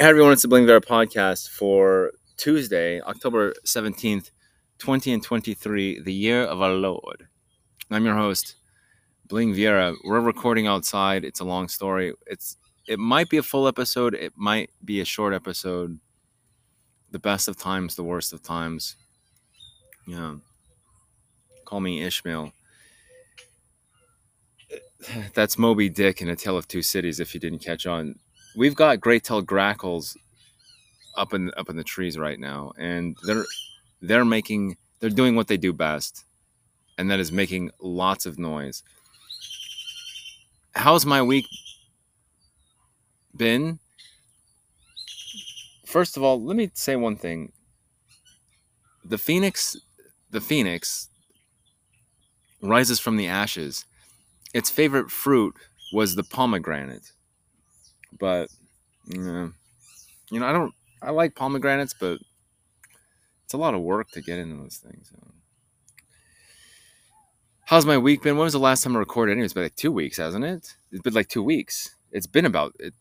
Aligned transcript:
Hey 0.00 0.04
everyone, 0.04 0.30
it's 0.30 0.42
the 0.42 0.48
Bling 0.48 0.64
Viera 0.64 0.80
podcast 0.80 1.48
for 1.48 2.12
Tuesday, 2.36 3.00
October 3.00 3.52
17th, 3.66 4.30
20 4.78 5.12
and 5.12 5.20
23, 5.20 6.02
the 6.02 6.12
year 6.12 6.44
of 6.44 6.62
our 6.62 6.70
Lord. 6.70 7.26
I'm 7.90 8.04
your 8.04 8.14
host, 8.14 8.54
Bling 9.26 9.54
Viera. 9.54 9.96
We're 10.04 10.20
recording 10.20 10.68
outside. 10.68 11.24
It's 11.24 11.40
a 11.40 11.44
long 11.44 11.66
story. 11.66 12.12
It's 12.28 12.58
it 12.86 13.00
might 13.00 13.28
be 13.28 13.38
a 13.38 13.42
full 13.42 13.66
episode, 13.66 14.14
it 14.14 14.34
might 14.36 14.70
be 14.84 15.00
a 15.00 15.04
short 15.04 15.34
episode. 15.34 15.98
The 17.10 17.18
best 17.18 17.48
of 17.48 17.56
times, 17.56 17.96
the 17.96 18.04
worst 18.04 18.32
of 18.32 18.40
times. 18.40 18.94
Yeah. 20.06 20.36
Call 21.64 21.80
me 21.80 22.04
Ishmael. 22.04 22.52
That's 25.34 25.58
Moby 25.58 25.88
Dick 25.88 26.22
in 26.22 26.28
A 26.28 26.36
Tale 26.36 26.56
of 26.56 26.68
Two 26.68 26.82
Cities 26.82 27.18
if 27.18 27.34
you 27.34 27.40
didn't 27.40 27.64
catch 27.64 27.84
on 27.84 28.14
we've 28.56 28.74
got 28.74 29.00
great-tailed 29.00 29.46
grackles 29.46 30.16
up 31.16 31.34
in 31.34 31.50
up 31.56 31.68
in 31.68 31.76
the 31.76 31.84
trees 31.84 32.18
right 32.18 32.38
now, 32.38 32.72
and 32.78 33.16
they're 33.26 33.44
they're 34.00 34.24
making 34.24 34.76
they're 35.00 35.10
doing 35.10 35.36
what 35.36 35.48
they 35.48 35.56
do 35.56 35.72
best, 35.72 36.24
and 36.96 37.10
that 37.10 37.20
is 37.20 37.32
making 37.32 37.70
lots 37.80 38.26
of 38.26 38.38
noise. 38.38 38.82
How's 40.74 41.04
my 41.04 41.22
week 41.22 41.46
been? 43.36 43.78
First 45.86 46.16
of 46.16 46.22
all, 46.22 46.42
let 46.42 46.56
me 46.56 46.70
say 46.74 46.96
one 46.96 47.16
thing. 47.16 47.52
The 49.04 49.18
phoenix, 49.18 49.76
the 50.30 50.40
phoenix 50.40 51.08
rises 52.60 53.00
from 53.00 53.16
the 53.16 53.26
ashes. 53.26 53.86
Its 54.52 54.70
favorite 54.70 55.10
fruit 55.10 55.54
was 55.92 56.14
the 56.14 56.22
pomegranate 56.22 57.12
but 58.18 58.48
you 59.06 59.20
know, 59.20 59.52
you 60.30 60.40
know, 60.40 60.46
I 60.46 60.52
don't. 60.52 60.74
I 61.00 61.10
like 61.10 61.34
pomegranates, 61.34 61.94
but 61.94 62.18
it's 63.44 63.54
a 63.54 63.58
lot 63.58 63.74
of 63.74 63.80
work 63.82 64.10
to 64.10 64.20
get 64.20 64.38
into 64.38 64.56
those 64.56 64.76
things. 64.76 65.12
How's 67.64 67.86
my 67.86 67.98
week 67.98 68.22
been? 68.22 68.36
When 68.36 68.44
was 68.44 68.54
the 68.54 68.58
last 68.58 68.82
time 68.82 68.96
I 68.96 68.98
recorded? 68.98 69.32
Anyway, 69.32 69.44
it's 69.44 69.54
been 69.54 69.62
like 69.62 69.76
two 69.76 69.92
weeks, 69.92 70.16
hasn't 70.16 70.44
it? 70.44 70.74
It's 70.90 71.02
been 71.02 71.12
like 71.12 71.28
two 71.28 71.42
weeks. 71.42 71.94
It's 72.10 72.26
been 72.26 72.46
about 72.46 72.74
it. 72.78 72.94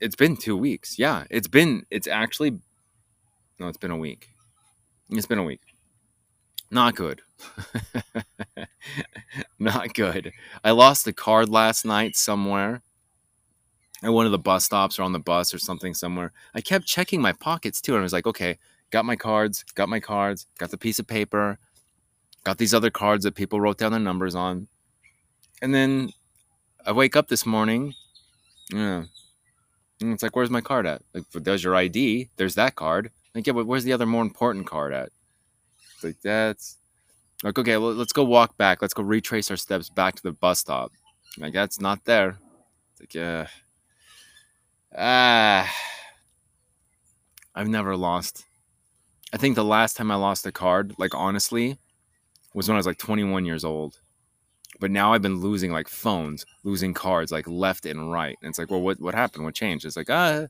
It's 0.00 0.16
been 0.16 0.36
two 0.36 0.56
weeks. 0.56 0.98
Yeah, 0.98 1.24
it's 1.30 1.48
been. 1.48 1.86
It's 1.90 2.06
actually. 2.06 2.58
No, 3.58 3.68
it's 3.68 3.78
been 3.78 3.90
a 3.90 3.96
week. 3.96 4.28
It's 5.10 5.26
been 5.26 5.38
a 5.38 5.44
week. 5.44 5.60
Not 6.70 6.96
good. 6.96 7.22
Not 9.58 9.94
good. 9.94 10.32
I 10.62 10.72
lost 10.72 11.04
the 11.04 11.12
card 11.12 11.48
last 11.48 11.84
night 11.84 12.16
somewhere 12.16 12.82
at 14.02 14.12
one 14.12 14.26
of 14.26 14.32
the 14.32 14.38
bus 14.38 14.64
stops 14.64 14.98
or 14.98 15.02
on 15.02 15.12
the 15.12 15.18
bus 15.18 15.52
or 15.52 15.58
something 15.58 15.94
somewhere. 15.94 16.32
I 16.54 16.60
kept 16.60 16.86
checking 16.86 17.20
my 17.20 17.32
pockets 17.32 17.80
too. 17.80 17.94
And 17.94 18.00
I 18.00 18.02
was 18.02 18.12
like, 18.12 18.26
okay, 18.26 18.58
got 18.90 19.04
my 19.04 19.16
cards, 19.16 19.64
got 19.74 19.88
my 19.88 20.00
cards, 20.00 20.46
got 20.58 20.70
the 20.70 20.78
piece 20.78 20.98
of 20.98 21.06
paper, 21.06 21.58
got 22.44 22.58
these 22.58 22.74
other 22.74 22.90
cards 22.90 23.24
that 23.24 23.34
people 23.34 23.60
wrote 23.60 23.78
down 23.78 23.92
their 23.92 24.00
numbers 24.00 24.34
on. 24.34 24.68
And 25.60 25.74
then 25.74 26.10
I 26.86 26.92
wake 26.92 27.16
up 27.16 27.28
this 27.28 27.44
morning. 27.44 27.94
Yeah. 28.72 29.04
And 30.00 30.12
it's 30.12 30.22
like, 30.22 30.36
where's 30.36 30.50
my 30.50 30.60
card 30.60 30.86
at? 30.86 31.02
Like, 31.12 31.24
there's 31.32 31.64
your 31.64 31.74
ID. 31.74 32.28
There's 32.36 32.54
that 32.54 32.76
card. 32.76 33.10
Like, 33.34 33.46
yeah, 33.46 33.52
but 33.52 33.66
where's 33.66 33.84
the 33.84 33.92
other 33.92 34.06
more 34.06 34.22
important 34.22 34.66
card 34.66 34.92
at? 34.92 35.10
It's 35.94 36.04
like, 36.04 36.20
that's 36.22 36.76
like, 37.42 37.58
okay, 37.58 37.76
let's 37.76 38.12
go 38.12 38.22
walk 38.22 38.56
back. 38.56 38.80
Let's 38.80 38.94
go 38.94 39.02
retrace 39.02 39.50
our 39.50 39.56
steps 39.56 39.88
back 39.90 40.14
to 40.14 40.22
the 40.22 40.32
bus 40.32 40.60
stop. 40.60 40.92
Like, 41.36 41.52
that's 41.52 41.80
not 41.80 42.04
there. 42.04 42.38
It's 42.92 43.00
like, 43.00 43.14
yeah. 43.14 43.48
Ah, 44.94 45.70
I've 47.54 47.68
never 47.68 47.96
lost. 47.96 48.44
I 49.32 49.38
think 49.38 49.56
the 49.56 49.64
last 49.64 49.96
time 49.96 50.10
I 50.10 50.16
lost 50.16 50.46
a 50.46 50.52
card, 50.52 50.94
like 50.98 51.14
honestly, 51.14 51.78
was 52.54 52.68
when 52.68 52.76
I 52.76 52.78
was 52.78 52.86
like 52.86 52.98
21 52.98 53.46
years 53.46 53.64
old. 53.64 54.00
But 54.80 54.90
now 54.92 55.14
I've 55.14 55.22
been 55.22 55.40
losing 55.40 55.72
like 55.72 55.88
phones, 55.88 56.46
losing 56.64 56.94
cards 56.94 57.32
like 57.32 57.48
left 57.48 57.86
and 57.86 58.12
right. 58.12 58.36
And 58.42 58.50
it's 58.50 58.58
like, 58.58 58.70
well, 58.70 58.82
what 58.82 59.00
what 59.00 59.14
happened? 59.16 59.44
What 59.44 59.54
changed? 59.56 59.86
It's 59.86 59.96
like, 59.96 60.10
ah, 60.10 60.26
uh, 60.26 60.48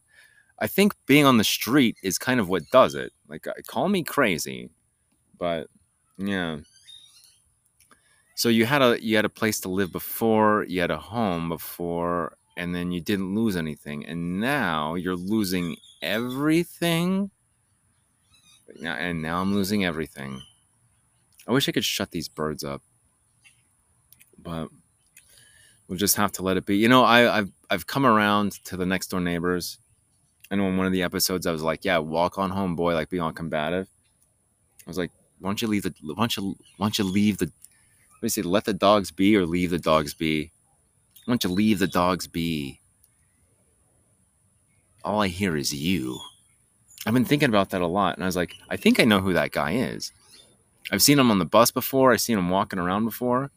I 0.60 0.69
think 0.69 0.94
being 1.06 1.27
on 1.27 1.38
the 1.38 1.44
street 1.44 1.98
is 2.04 2.19
kind 2.19 2.41
of 2.41 2.48
what 2.48 2.71
does 2.72 2.94
it. 2.97 3.12
Like, 3.28 3.47
call 3.69 3.88
me 3.91 4.04
crazy, 4.04 4.71
but 5.38 5.69
yeah. 6.19 6.59
So 8.34 8.48
you 8.48 8.66
had 8.66 8.82
a 8.82 9.03
you 9.03 9.16
had 9.16 9.25
a 9.27 9.28
place 9.28 9.60
to 9.60 9.69
live 9.69 9.93
before, 9.93 10.65
you 10.69 10.81
had 10.81 10.91
a 10.91 10.98
home 10.98 11.48
before, 11.50 12.38
and 12.59 12.75
then 12.75 12.91
you 12.91 13.01
didn't 13.01 13.35
lose 13.35 13.57
anything 13.57 14.05
and 14.05 14.41
now 14.41 14.97
you're 14.97 15.17
losing 15.17 15.77
everything? 16.03 17.31
And 18.85 19.23
now 19.23 19.41
i'm 19.41 19.55
losing 19.55 19.85
everything. 19.85 20.43
I 21.47 21.53
wish 21.53 21.69
i 21.69 21.73
could 21.73 21.85
shut 21.85 22.11
these 22.11 22.29
birds 22.29 22.63
up 22.65 22.83
but 24.39 24.69
we'll 25.87 25.99
just 25.99 26.17
have 26.17 26.33
to 26.33 26.43
let 26.43 26.57
it 26.57 26.67
be. 26.67 26.77
You 26.77 26.89
know 26.89 27.05
I, 27.05 27.21
have 27.21 27.51
i've 27.71 27.87
come 27.87 28.05
around 28.05 28.53
to 28.65 28.77
the 28.77 28.87
next 28.87 29.09
door 29.09 29.21
neighbors 29.21 29.79
and 30.51 30.61
on 30.61 30.77
one 30.77 30.87
of 30.87 30.93
the 30.93 31.03
episodes 31.03 31.47
i 31.47 31.53
was 31.53 31.63
like 31.63 31.85
yeah 31.85 31.99
walk 31.99 32.39
on 32.39 32.51
home 32.51 32.77
boy 32.77 32.95
like 32.95 33.09
be 33.09 33.21
all 33.21 33.33
combative. 33.33 33.89
I 34.87 34.91
was 34.91 34.99
like 34.99 35.13
why 35.39 35.49
don't 35.51 35.63
you 35.63 35.69
leave 35.69 35.85
the 35.85 35.95
why 36.03 36.15
don't 36.15 36.37
you 36.37 36.57
why 36.77 36.87
don't 36.87 36.99
you 36.99 37.05
leave 37.05 37.39
the 37.39 37.47
do 37.47 37.53
you 38.23 38.29
say 38.29 38.43
let 38.43 38.65
the 38.65 38.75
dogs 38.75 39.11
be 39.13 39.37
or 39.37 39.47
leave 39.47 39.71
the 39.71 39.79
dogs 39.79 40.13
be 40.13 40.51
why 41.28 41.33
don't 41.33 41.44
you 41.44 41.50
leave 41.50 41.78
the 41.78 41.87
dogs 41.87 42.27
be? 42.27 42.81
All 45.05 45.21
I 45.21 45.28
hear 45.28 45.59
is 45.59 45.75
you. 45.75 46.21
I've 47.05 47.12
been 47.12 47.27
thinking 47.27 47.50
about 47.50 47.69
that 47.71 47.83
a 47.83 47.87
lot, 47.87 48.15
and 48.15 48.25
I 48.25 48.27
was 48.27 48.34
like, 48.34 48.55
I 48.71 48.78
think 48.78 48.99
I 48.99 49.05
know 49.05 49.21
who 49.21 49.34
that 49.34 49.50
guy 49.50 49.72
is. 49.72 50.11
I've 50.91 51.03
seen 51.03 51.19
him 51.19 51.31
on 51.31 51.39
the 51.39 51.44
bus 51.44 51.71
before. 51.71 52.15
I've 52.15 52.22
seen 52.22 52.39
him 52.39 52.49
walking 52.49 52.78
around 52.78 53.05
before. 53.05 53.50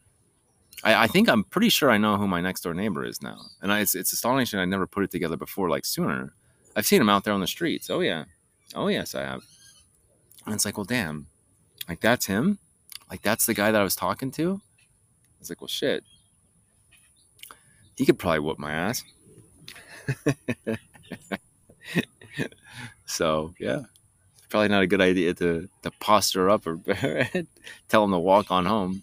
I, 0.84 1.04
I 1.04 1.08
think 1.08 1.30
I'm 1.30 1.46
pretty 1.46 1.70
sure 1.70 1.90
I 1.90 1.98
know 1.98 2.18
who 2.18 2.28
my 2.28 2.42
next 2.42 2.60
door 2.60 2.74
neighbor 2.74 3.06
is 3.06 3.22
now, 3.22 3.40
and 3.62 3.72
I, 3.72 3.80
it's 3.80 3.96
it's 3.96 4.12
astonishing 4.12 4.60
I 4.60 4.66
never 4.66 4.86
put 4.86 5.06
it 5.06 5.12
together 5.12 5.38
before, 5.38 5.70
like 5.70 5.86
sooner. 5.86 6.34
I've 6.76 6.86
seen 6.86 7.00
him 7.00 7.10
out 7.10 7.24
there 7.24 7.34
on 7.34 7.40
the 7.40 7.48
streets. 7.48 7.90
Oh 7.90 8.02
yeah, 8.02 8.26
oh 8.76 8.90
yes, 8.90 9.16
I 9.16 9.22
have. 9.22 9.44
And 10.46 10.54
it's 10.54 10.66
like, 10.66 10.78
well, 10.78 10.84
damn, 10.84 11.28
like 11.88 12.02
that's 12.02 12.26
him. 12.26 12.60
Like 13.10 13.22
that's 13.22 13.46
the 13.46 13.54
guy 13.54 13.72
that 13.72 13.80
I 13.80 13.86
was 13.86 13.96
talking 13.96 14.30
to. 14.32 14.60
It's 15.40 15.50
like, 15.50 15.62
well, 15.62 15.70
shit 15.70 16.04
he 17.98 18.06
could 18.06 18.20
probably 18.20 18.40
whoop 18.40 18.60
my 18.60 18.72
ass. 18.72 19.04
so 23.06 23.54
yeah, 23.60 23.82
probably 24.50 24.70
not 24.70 24.84
a 24.84 24.88
good 24.88 25.02
idea 25.02 25.34
to 25.36 25.68
to 25.84 25.92
posture 26.00 26.50
up 26.50 26.66
or 26.68 26.78
tell 27.90 28.04
him 28.04 28.12
to 28.12 28.20
walk 28.20 28.52
on 28.52 28.66
home. 28.66 29.02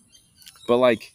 But 0.66 0.76
like 0.78 1.12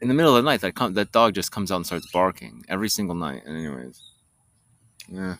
in 0.00 0.08
the 0.08 0.14
middle 0.14 0.34
of 0.36 0.42
the 0.42 0.50
night, 0.50 0.62
that 0.62 0.74
com- 0.74 0.94
that 0.94 1.12
dog 1.12 1.34
just 1.34 1.52
comes 1.52 1.70
out 1.70 1.76
and 1.76 1.86
starts 1.86 2.10
barking 2.10 2.64
every 2.68 2.88
single 2.88 3.14
night. 3.14 3.42
And 3.46 3.56
anyways, 3.56 4.02
yeah. 5.08 5.36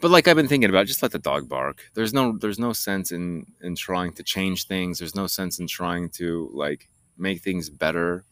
But 0.00 0.10
like 0.10 0.26
I've 0.26 0.36
been 0.36 0.48
thinking 0.48 0.70
about, 0.70 0.86
just 0.86 1.02
let 1.02 1.12
the 1.12 1.18
dog 1.18 1.48
bark. 1.48 1.82
There's 1.94 2.12
no 2.12 2.36
there's 2.36 2.58
no 2.58 2.72
sense 2.72 3.12
in 3.12 3.46
in 3.60 3.76
trying 3.76 4.12
to 4.14 4.22
change 4.22 4.66
things. 4.66 4.98
There's 4.98 5.14
no 5.14 5.26
sense 5.26 5.58
in 5.58 5.66
trying 5.66 6.10
to 6.10 6.50
like 6.52 6.88
make 7.16 7.40
things 7.40 7.70
better 7.70 8.24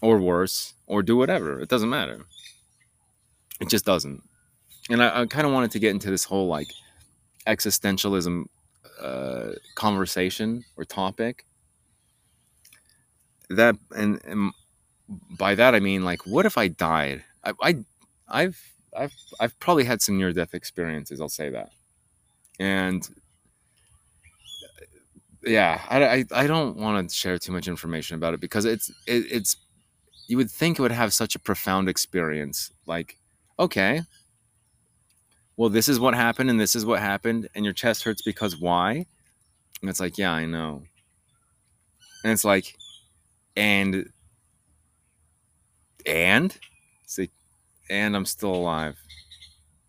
or 0.00 0.18
worse 0.18 0.74
or 0.86 1.02
do 1.02 1.16
whatever. 1.16 1.60
It 1.60 1.68
doesn't 1.68 1.90
matter. 1.90 2.24
It 3.60 3.68
just 3.68 3.84
doesn't. 3.84 4.22
And 4.90 5.02
I, 5.02 5.22
I 5.22 5.26
kind 5.26 5.46
of 5.46 5.52
wanted 5.52 5.70
to 5.72 5.78
get 5.78 5.90
into 5.90 6.10
this 6.10 6.24
whole 6.24 6.46
like 6.46 6.68
existentialism 7.46 8.44
uh, 9.00 9.52
conversation 9.74 10.64
or 10.76 10.84
topic. 10.84 11.44
That 13.50 13.76
and, 13.94 14.20
and 14.24 14.52
by 15.38 15.54
that 15.54 15.74
I 15.74 15.80
mean 15.80 16.04
like, 16.04 16.26
what 16.26 16.46
if 16.46 16.58
I 16.58 16.68
died? 16.68 17.22
I, 17.44 17.52
I 17.62 17.76
I've 18.28 18.72
I've 18.96 19.14
I've 19.40 19.58
probably 19.60 19.84
had 19.84 20.00
some 20.00 20.18
near 20.18 20.32
death 20.32 20.54
experiences. 20.54 21.20
I'll 21.20 21.28
say 21.28 21.50
that, 21.50 21.70
and 22.58 23.06
yeah, 25.46 25.80
I, 25.88 26.04
I, 26.04 26.24
I 26.32 26.46
don't 26.46 26.76
want 26.76 27.08
to 27.08 27.14
share 27.14 27.38
too 27.38 27.52
much 27.52 27.68
information 27.68 28.16
about 28.16 28.34
it 28.34 28.40
because 28.40 28.64
it's 28.64 28.88
it, 29.06 29.26
it's 29.30 29.56
you 30.26 30.36
would 30.36 30.50
think 30.50 30.78
it 30.78 30.82
would 30.82 30.92
have 30.92 31.12
such 31.12 31.34
a 31.34 31.38
profound 31.38 31.88
experience. 31.88 32.72
Like, 32.86 33.18
okay, 33.58 34.02
well, 35.56 35.68
this 35.68 35.88
is 35.88 36.00
what 36.00 36.14
happened 36.14 36.50
and 36.50 36.60
this 36.60 36.74
is 36.74 36.84
what 36.84 37.00
happened, 37.00 37.48
and 37.54 37.64
your 37.64 37.74
chest 37.74 38.02
hurts 38.02 38.22
because 38.22 38.56
why? 38.56 39.06
And 39.80 39.90
it's 39.90 40.00
like, 40.00 40.18
yeah, 40.18 40.32
I 40.32 40.46
know. 40.46 40.82
And 42.24 42.32
it's 42.32 42.44
like, 42.44 42.74
and, 43.56 44.10
and, 46.06 46.58
see, 47.06 47.22
like, 47.22 47.30
and 47.90 48.16
I'm 48.16 48.24
still 48.24 48.54
alive. 48.54 48.96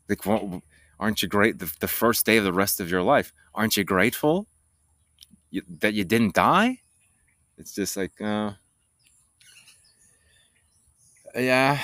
Like, 0.09 0.25
well, 0.25 0.61
aren't 0.99 1.21
you 1.21 1.27
great? 1.27 1.59
The, 1.59 1.71
the 1.79 1.87
first 1.87 2.25
day 2.25 2.37
of 2.37 2.43
the 2.43 2.53
rest 2.53 2.79
of 2.79 2.91
your 2.91 3.01
life, 3.01 3.33
aren't 3.55 3.77
you 3.77 3.83
grateful 3.83 4.47
you, 5.49 5.61
that 5.79 5.93
you 5.93 6.03
didn't 6.03 6.35
die? 6.35 6.79
It's 7.57 7.73
just 7.73 7.95
like, 7.95 8.19
uh, 8.21 8.51
yeah. 11.35 11.79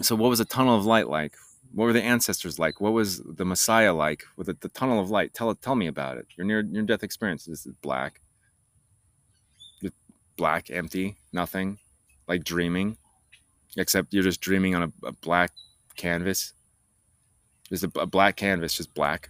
So, 0.00 0.16
what 0.16 0.30
was 0.30 0.38
the 0.38 0.44
tunnel 0.44 0.76
of 0.76 0.86
light 0.86 1.08
like? 1.08 1.34
What 1.74 1.86
were 1.86 1.92
the 1.92 2.02
ancestors 2.02 2.58
like? 2.58 2.80
What 2.80 2.92
was 2.92 3.22
the 3.22 3.44
Messiah 3.44 3.94
like? 3.94 4.24
With 4.36 4.46
the, 4.48 4.56
the 4.60 4.68
tunnel 4.68 5.00
of 5.00 5.10
light, 5.10 5.34
tell 5.34 5.54
tell 5.54 5.74
me 5.74 5.86
about 5.86 6.18
it. 6.18 6.26
Your 6.36 6.46
near 6.46 6.62
near 6.62 6.82
death 6.82 7.02
experience. 7.02 7.48
Is 7.48 7.66
it 7.66 7.80
black? 7.82 8.20
Black, 10.38 10.70
empty, 10.70 11.18
nothing, 11.34 11.78
like 12.26 12.42
dreaming, 12.42 12.96
except 13.76 14.14
you're 14.14 14.22
just 14.22 14.40
dreaming 14.40 14.74
on 14.74 14.82
a, 14.84 15.06
a 15.08 15.12
black 15.12 15.52
canvas. 15.94 16.54
There's 17.68 17.84
a, 17.84 17.90
a 17.96 18.06
black 18.06 18.36
canvas, 18.36 18.74
just 18.74 18.94
black. 18.94 19.28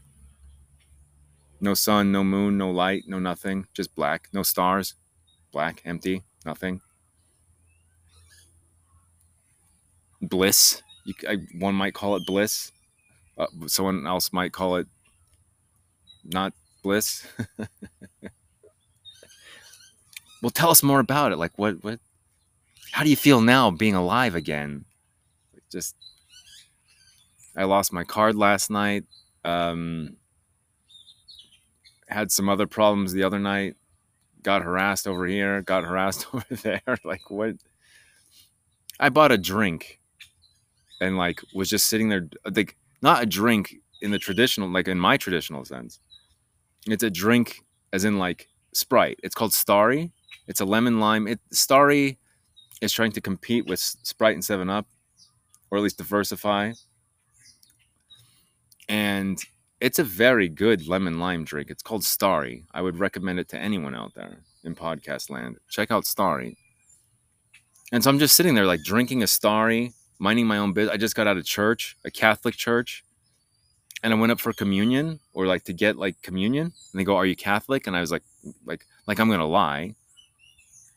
No 1.60 1.74
sun, 1.74 2.12
no 2.12 2.22
moon, 2.22 2.56
no 2.56 2.70
light, 2.70 3.02
no 3.08 3.19
nothing, 3.19 3.66
just 3.74 3.94
black. 3.96 4.28
No 4.32 4.44
stars, 4.44 4.94
black, 5.52 5.82
empty, 5.84 6.22
nothing. 6.46 6.80
Bliss. 10.22 10.82
You, 11.04 11.14
I, 11.28 11.36
one 11.58 11.74
might 11.74 11.94
call 11.94 12.16
it 12.16 12.26
bliss. 12.26 12.70
Uh, 13.36 13.46
someone 13.66 14.06
else 14.06 14.32
might 14.32 14.52
call 14.52 14.76
it 14.76 14.86
not 16.24 16.52
bliss. 16.82 17.26
well, 20.42 20.50
tell 20.50 20.70
us 20.70 20.82
more 20.82 21.00
about 21.00 21.32
it. 21.32 21.36
Like, 21.36 21.58
what, 21.58 21.82
what, 21.82 21.98
how 22.92 23.02
do 23.02 23.10
you 23.10 23.16
feel 23.16 23.40
now 23.40 23.70
being 23.70 23.94
alive 23.94 24.34
again? 24.34 24.84
Just, 25.70 25.96
I 27.56 27.64
lost 27.64 27.92
my 27.92 28.04
card 28.04 28.36
last 28.36 28.70
night. 28.70 29.04
Um, 29.44 30.16
had 32.06 32.30
some 32.30 32.48
other 32.48 32.66
problems 32.66 33.12
the 33.12 33.24
other 33.24 33.38
night. 33.38 33.76
Got 34.42 34.62
harassed 34.62 35.08
over 35.08 35.26
here. 35.26 35.62
Got 35.62 35.84
harassed 35.84 36.26
over 36.34 36.44
there. 36.50 36.98
like, 37.04 37.30
what? 37.30 37.56
I 39.00 39.08
bought 39.08 39.32
a 39.32 39.38
drink 39.38 39.98
and 41.02 41.16
like 41.16 41.43
was 41.52 41.69
just 41.69 41.88
sitting 41.88 42.08
there 42.08 42.28
like 42.54 42.76
not 43.02 43.22
a 43.22 43.26
drink 43.26 43.75
in 44.00 44.12
the 44.12 44.19
traditional 44.19 44.69
like 44.69 44.87
in 44.87 44.99
my 44.99 45.16
traditional 45.16 45.64
sense. 45.64 46.00
It's 46.87 47.02
a 47.02 47.10
drink 47.10 47.64
as 47.93 48.04
in 48.04 48.19
like 48.19 48.49
sprite. 48.72 49.19
It's 49.22 49.34
called 49.34 49.52
starry. 49.52 50.12
It's 50.46 50.60
a 50.60 50.64
lemon 50.64 51.00
lime. 51.00 51.26
It 51.26 51.40
starry 51.50 52.19
is 52.81 52.93
trying 52.93 53.12
to 53.12 53.20
compete 53.20 53.66
with 53.66 53.81
sprite 53.81 54.34
and 54.34 54.44
7 54.44 54.70
up 54.70 54.87
or 55.70 55.78
at 55.78 55.82
least 55.82 55.99
diversify. 55.99 56.72
And 58.88 59.38
it's 59.81 59.98
a 59.98 60.05
very 60.05 60.48
good 60.48 60.87
lemon 60.87 61.19
lime 61.19 61.44
drink. 61.44 61.69
It's 61.69 61.82
called 61.82 62.05
starry. 62.05 62.64
I 62.72 62.81
would 62.81 62.98
recommend 63.00 63.40
it 63.40 63.48
to 63.48 63.58
anyone 63.58 63.94
out 63.94 64.14
there 64.14 64.38
in 64.62 64.76
podcast 64.76 65.31
land. 65.31 65.56
Check 65.69 65.90
out 65.90 66.06
starry. 66.06 66.56
And 67.90 68.02
so 68.02 68.08
i'm 68.08 68.19
just 68.19 68.37
sitting 68.37 68.55
there 68.55 68.64
like 68.64 68.82
drinking 68.84 69.22
a 69.22 69.26
starry 69.26 69.93
minding 70.22 70.46
my 70.46 70.58
own 70.58 70.72
business. 70.72 70.94
I 70.94 70.98
just 70.98 71.16
got 71.16 71.26
out 71.26 71.36
of 71.36 71.44
church, 71.44 71.96
a 72.04 72.10
Catholic 72.10 72.54
church, 72.54 73.04
and 74.04 74.12
I 74.12 74.16
went 74.16 74.30
up 74.30 74.38
for 74.38 74.52
communion 74.52 75.19
or 75.34 75.46
like 75.46 75.64
to 75.64 75.72
get 75.72 75.96
like 75.96 76.22
communion. 76.22 76.66
And 76.66 77.00
they 77.00 77.02
go, 77.02 77.16
"Are 77.16 77.26
you 77.26 77.34
Catholic?" 77.34 77.88
And 77.88 77.96
I 77.96 78.00
was 78.00 78.12
like, 78.12 78.22
like, 78.64 78.86
like 79.08 79.19
I'm 79.19 79.28
gonna 79.28 79.46
lie. 79.48 79.96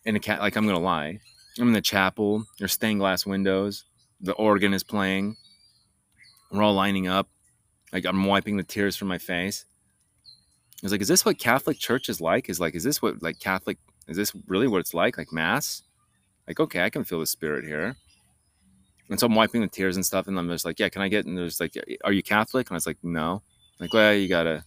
In 0.06 0.16
a 0.16 0.19
cat, 0.19 0.42
like 0.42 0.56
I'm 0.56 0.68
gonna 0.68 0.80
lie. 0.80 1.19
I'm 1.60 1.68
in 1.69 1.74
the 1.74 1.81
chapel. 1.81 2.45
There's 2.60 2.74
stained 2.74 3.00
glass 3.00 3.25
windows. 3.25 3.86
The 4.22 4.33
organ 4.33 4.75
is 4.75 4.83
playing. 4.83 5.38
We're 6.51 6.62
all 6.62 6.75
lining 6.75 7.07
up. 7.07 7.27
Like 7.92 8.06
I'm 8.06 8.25
wiping 8.25 8.57
the 8.57 8.63
tears 8.63 8.95
from 8.95 9.07
my 9.07 9.18
face. 9.18 9.66
I 10.83 10.86
was 10.86 10.92
like, 10.92 11.01
"Is 11.01 11.07
this 11.07 11.25
what 11.25 11.39
Catholic 11.39 11.80
church 11.80 12.10
is 12.10 12.22
like? 12.22 12.48
Is 12.48 12.60
like, 12.60 12.75
is 12.75 12.83
this 12.83 13.01
what 13.01 13.24
like 13.24 13.39
Catholic? 13.39 13.80
Is 14.07 14.18
this 14.18 14.33
really 14.45 14.68
what 14.68 14.81
it's 14.81 14.94
like? 14.94 15.18
Like 15.18 15.33
mass? 15.33 15.81
Like, 16.48 16.60
okay, 16.60 16.83
I 16.83 16.92
can 16.92 17.04
feel 17.04 17.22
the 17.22 17.25
spirit 17.25 17.66
here." 17.66 17.95
And 19.10 19.19
so 19.19 19.28
I'm 19.28 19.36
wiping 19.36 19.62
the 19.62 19.68
tears 19.68 19.98
and 19.98 20.06
stuff, 20.06 20.28
and 20.28 20.38
I'm 20.38 20.50
just 20.50 20.66
like, 20.66 20.80
yeah, 20.80 20.90
can 20.90 21.02
I 21.02 21.07
get? 21.10 21.25
And 21.25 21.38
there's 21.38 21.60
like, 21.60 21.75
are 22.04 22.12
you 22.12 22.24
Catholic? 22.24 22.69
And 22.69 22.75
I 22.75 22.78
was 22.78 22.88
like, 22.88 22.98
no. 23.04 23.44
Like, 23.80 23.94
well, 23.94 24.13
you 24.13 24.28
gotta, 24.28 24.63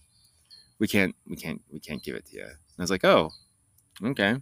we 0.79 0.87
can't, 0.87 1.15
we 1.27 1.35
can't, 1.35 1.61
we 1.71 1.79
can't 1.79 2.01
give 2.01 2.15
it 2.15 2.25
to 2.27 2.37
you. 2.37 2.43
And 2.43 2.53
I 2.77 2.83
was 2.83 2.91
like, 2.91 3.03
oh, 3.03 3.31
okay. 4.03 4.37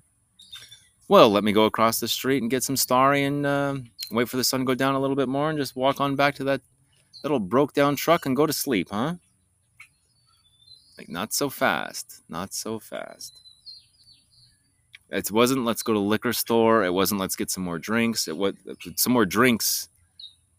Well, 1.07 1.29
let 1.29 1.43
me 1.43 1.51
go 1.51 1.65
across 1.65 1.99
the 1.99 2.07
street 2.07 2.41
and 2.41 2.51
get 2.51 2.63
some 2.63 2.77
starry 2.77 3.23
and 3.23 3.45
uh, 3.45 3.77
wait 4.11 4.29
for 4.29 4.37
the 4.37 4.43
sun 4.43 4.59
to 4.59 4.65
go 4.65 4.75
down 4.75 4.93
a 4.93 4.99
little 4.99 5.15
bit 5.15 5.29
more, 5.29 5.49
and 5.49 5.57
just 5.57 5.75
walk 5.75 5.99
on 5.99 6.15
back 6.15 6.35
to 6.35 6.43
that 6.43 6.61
little 7.23 7.39
broke 7.39 7.73
down 7.73 7.95
truck 7.95 8.25
and 8.25 8.35
go 8.35 8.45
to 8.45 8.53
sleep, 8.53 8.89
huh? 8.91 9.15
Like, 10.97 11.09
not 11.09 11.33
so 11.33 11.49
fast, 11.49 12.23
not 12.29 12.53
so 12.53 12.79
fast. 12.79 13.33
It 15.09 15.31
wasn't 15.31 15.63
let's 15.65 15.83
go 15.83 15.93
to 15.93 15.99
liquor 15.99 16.33
store. 16.33 16.83
It 16.83 16.93
wasn't 16.93 17.21
let's 17.21 17.35
get 17.35 17.49
some 17.49 17.63
more 17.63 17.79
drinks. 17.79 18.27
It 18.27 18.37
was 18.37 18.55
some 18.95 19.13
more 19.13 19.25
drinks, 19.25 19.87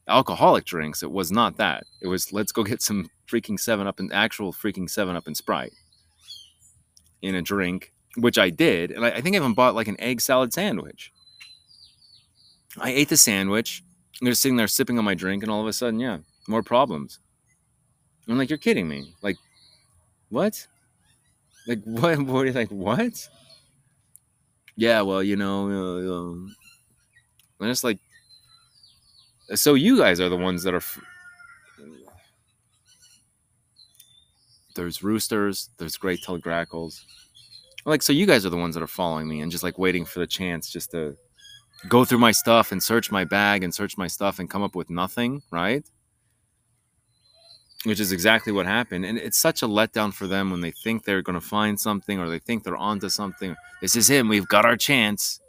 alcoholic 0.07 0.65
drinks. 0.65 1.03
It 1.03 1.11
was 1.11 1.31
not 1.31 1.59
that. 1.59 1.85
It 2.01 2.07
was 2.07 2.33
let's 2.33 2.53
go 2.53 2.65
get 2.65 2.81
some 2.81 3.11
freaking 3.31 3.61
Seven 3.61 3.87
Up 3.87 4.01
and 4.01 4.13
actual 4.13 4.53
freaking 4.53 4.89
Seven 4.89 5.17
Up 5.17 5.27
and 5.27 5.37
Sprite 5.37 5.75
in 7.21 7.35
a 7.35 7.43
drink, 7.43 7.93
which 8.17 8.39
I 8.39 8.49
did, 8.49 8.91
and 8.91 9.05
I, 9.05 9.11
I 9.11 9.21
think 9.21 9.35
I 9.37 9.39
even 9.39 9.55
bought 9.55 9.75
like 9.75 9.89
an 9.89 10.01
egg 10.01 10.21
salad 10.21 10.53
sandwich. 10.53 11.13
I 12.79 12.91
ate 12.91 13.09
the 13.09 13.17
sandwich. 13.17 13.83
I'm 14.21 14.27
just 14.27 14.41
sitting 14.41 14.57
there 14.57 14.69
sipping 14.69 14.99
on 14.99 15.05
my 15.05 15.15
drink, 15.15 15.43
and 15.43 15.53
all 15.53 15.61
of 15.61 15.67
a 15.67 15.73
sudden, 15.73 16.01
yeah, 16.01 16.19
more 16.47 16.63
problems. 16.63 17.19
I'm 18.29 18.39
like, 18.39 18.51
you're 18.51 18.59
kidding 18.59 18.89
me. 18.89 19.15
Like, 19.23 19.37
what? 20.29 20.67
Like, 21.67 21.81
what? 21.85 22.19
What? 22.19 22.43
Are 22.43 22.47
you 22.47 22.53
like, 22.53 22.71
what? 22.71 23.29
Yeah, 24.79 25.01
well, 25.01 25.25
you 25.25 25.35
know, 25.35 25.69
uh, 25.69 26.15
um, 26.15 26.55
and 27.59 27.69
it's 27.69 27.83
like, 27.83 27.99
so 29.57 29.75
you 29.75 29.99
guys 29.99 30.21
are 30.21 30.29
the 30.29 30.37
ones 30.37 30.63
that 30.63 30.73
are. 30.73 30.77
F- 30.79 31.01
there's 34.77 35.03
roosters, 35.03 35.71
there's 35.79 35.97
great-tailed 35.97 36.43
grackles. 36.43 37.05
Like, 37.85 38.03
so 38.03 38.13
you 38.13 38.25
guys 38.25 38.47
are 38.47 38.51
the 38.51 38.57
ones 38.57 38.77
that 38.77 38.83
are 38.83 38.87
following 38.87 39.27
me 39.27 39.41
and 39.41 39.51
just 39.51 39.65
like 39.65 39.79
waiting 39.79 40.05
for 40.05 40.21
the 40.21 40.27
chance 40.29 40.71
just 40.71 40.93
to 40.93 41.17
go 41.89 42.05
through 42.05 42.19
my 42.19 42.31
stuff 42.31 42.71
and 42.71 42.81
search 42.81 43.11
my 43.11 43.25
bag 43.25 43.65
and 43.65 43.75
search 43.75 43.99
my 43.99 44.07
stuff 44.07 44.39
and 44.39 44.49
come 44.49 44.63
up 44.63 44.77
with 44.77 44.91
nothing, 44.91 45.43
right? 45.51 45.85
Which 47.85 48.01
is 48.01 48.13
exactly 48.13 48.53
what 48.53 48.67
happened. 48.67 49.05
And 49.05 49.19
it's 49.19 49.39
such 49.39 49.63
a 49.63 49.67
letdown 49.67 50.13
for 50.13 50.27
them 50.27 50.51
when 50.51 50.61
they 50.61 50.73
think 50.73 51.05
they're 51.05 51.23
going 51.23 51.39
to 51.39 51.47
find 51.47 51.79
something 51.79 52.19
or 52.19 52.29
they 52.29 52.39
think 52.39 52.65
they're 52.65 52.77
onto 52.77 53.09
something. 53.09 53.55
This 53.81 53.95
is 53.95 54.09
him. 54.09 54.29
We've 54.29 54.49
got 54.49 54.65
our 54.65 54.77
chance. 54.77 55.41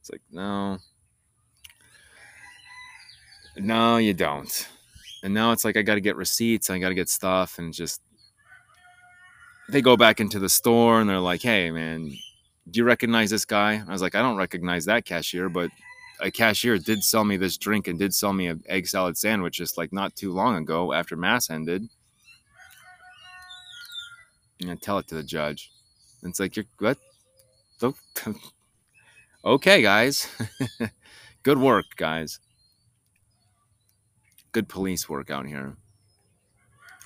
It's 0.00 0.10
like, 0.10 0.22
no. 0.30 0.78
No, 3.56 3.96
you 3.96 4.14
don't. 4.14 4.68
And 5.24 5.34
now 5.34 5.50
it's 5.50 5.64
like, 5.64 5.76
I 5.76 5.82
got 5.82 5.96
to 5.96 6.00
get 6.00 6.14
receipts. 6.14 6.70
I 6.70 6.78
got 6.78 6.90
to 6.90 6.94
get 6.94 7.08
stuff. 7.08 7.58
And 7.58 7.74
just, 7.74 8.00
they 9.68 9.82
go 9.82 9.96
back 9.96 10.20
into 10.20 10.38
the 10.38 10.48
store 10.48 11.00
and 11.00 11.10
they're 11.10 11.18
like, 11.18 11.42
hey, 11.42 11.72
man, 11.72 12.12
do 12.70 12.78
you 12.78 12.84
recognize 12.84 13.30
this 13.30 13.44
guy? 13.44 13.82
I 13.86 13.92
was 13.92 14.00
like, 14.00 14.14
I 14.14 14.22
don't 14.22 14.36
recognize 14.36 14.84
that 14.84 15.04
cashier, 15.04 15.48
but 15.48 15.70
a 16.20 16.30
cashier 16.30 16.78
did 16.78 17.02
sell 17.04 17.24
me 17.24 17.36
this 17.36 17.56
drink 17.56 17.88
and 17.88 17.98
did 17.98 18.14
sell 18.14 18.32
me 18.32 18.46
an 18.46 18.62
egg 18.66 18.86
salad 18.86 19.16
sandwich 19.16 19.56
just 19.56 19.78
like 19.78 19.92
not 19.92 20.16
too 20.16 20.32
long 20.32 20.56
ago 20.56 20.92
after 20.92 21.16
mass 21.16 21.50
ended. 21.50 21.88
And 24.60 24.70
I 24.70 24.74
tell 24.74 24.98
it 24.98 25.06
to 25.08 25.14
the 25.14 25.22
judge. 25.22 25.70
And 26.22 26.30
it's 26.30 26.40
like, 26.40 26.56
you're 26.56 26.64
what? 26.78 26.98
okay, 29.44 29.82
guys. 29.82 30.28
Good 31.42 31.58
work, 31.58 31.86
guys. 31.96 32.40
Good 34.50 34.68
police 34.68 35.08
work 35.08 35.30
out 35.30 35.46
here. 35.46 35.76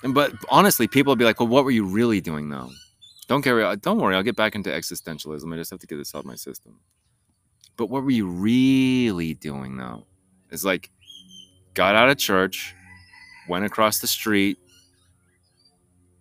And 0.01 0.13
but 0.13 0.33
honestly, 0.49 0.87
people 0.87 1.11
will 1.11 1.15
be 1.15 1.25
like, 1.25 1.39
well, 1.39 1.47
what 1.47 1.63
were 1.63 1.71
you 1.71 1.85
really 1.85 2.19
doing 2.19 2.49
though? 2.49 2.69
Don't 3.27 3.41
carry 3.41 3.75
don't 3.77 3.99
worry, 3.99 4.15
I'll 4.15 4.23
get 4.23 4.35
back 4.35 4.55
into 4.55 4.69
existentialism. 4.69 5.51
I 5.53 5.57
just 5.57 5.71
have 5.71 5.79
to 5.79 5.87
get 5.87 5.97
this 5.97 6.13
out 6.13 6.19
of 6.19 6.25
my 6.25 6.35
system. 6.35 6.79
But 7.77 7.87
what 7.87 8.03
were 8.03 8.11
you 8.11 8.27
really 8.27 9.33
doing 9.33 9.77
though? 9.77 10.05
Is 10.51 10.63
like 10.63 10.91
got 11.73 11.95
out 11.95 12.09
of 12.09 12.17
church, 12.17 12.75
went 13.47 13.65
across 13.65 13.99
the 13.99 14.07
street, 14.07 14.57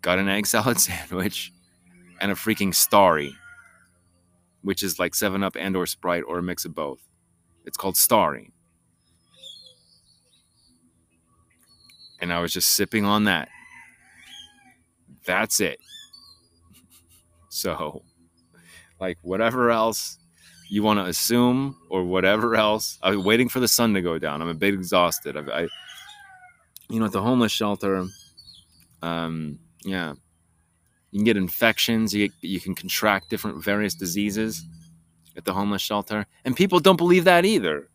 got 0.01 0.19
an 0.19 0.29
egg 0.29 0.47
salad 0.49 0.81
sandwich, 0.81 1.53
and 2.21 2.33
a 2.33 2.35
freaking 2.35 2.75
starry, 2.75 3.35
which 4.63 4.83
is 4.83 4.99
like 4.99 5.15
7 5.15 5.43
Up 5.43 5.57
and 5.59 5.77
or 5.77 5.87
Sprite 5.87 6.25
or 6.27 6.39
a 6.39 6.43
mix 6.43 6.65
of 6.65 6.75
both. 6.75 7.01
It's 7.65 7.77
called 7.77 7.97
Starry. 7.97 8.53
And 12.21 12.33
I 12.33 12.41
was 12.41 12.53
just 12.53 12.73
sipping 12.73 13.05
on 13.05 13.25
that. 13.25 13.49
That's 15.27 15.61
it. 15.61 15.79
So, 17.55 18.03
like 18.99 19.19
whatever 19.21 19.71
else 19.71 20.19
you 20.73 20.83
want 20.83 20.99
to 20.99 21.05
assume 21.05 21.77
or 21.91 22.03
whatever 22.03 22.57
else. 22.57 22.99
I'm 23.03 23.25
waiting 23.25 23.51
for 23.51 23.61
the 23.61 23.69
sun 23.69 23.93
to 23.93 24.01
go 24.01 24.19
down. 24.19 24.41
I'm 24.41 24.49
a 24.49 24.55
bit 24.55 24.73
exhausted. 24.73 25.37
I, 25.37 25.65
I 25.65 25.69
you 26.89 26.99
know, 26.99 27.05
at 27.05 27.13
the 27.13 27.21
homeless 27.21 27.53
shelter, 27.53 28.07
um, 29.03 29.59
yeah, 29.85 30.15
you 31.11 31.19
can 31.19 31.25
get 31.25 31.37
infections. 31.37 32.15
You 32.15 32.31
you 32.41 32.59
can 32.59 32.75
contract 32.75 33.29
different 33.29 33.63
various 33.63 33.95
diseases 33.95 34.65
at 35.37 35.45
the 35.45 35.53
homeless 35.53 35.83
shelter, 35.83 36.25
and 36.47 36.57
people 36.57 36.81
don't 36.81 36.97
believe 36.97 37.25
that 37.25 37.45
either. 37.45 37.91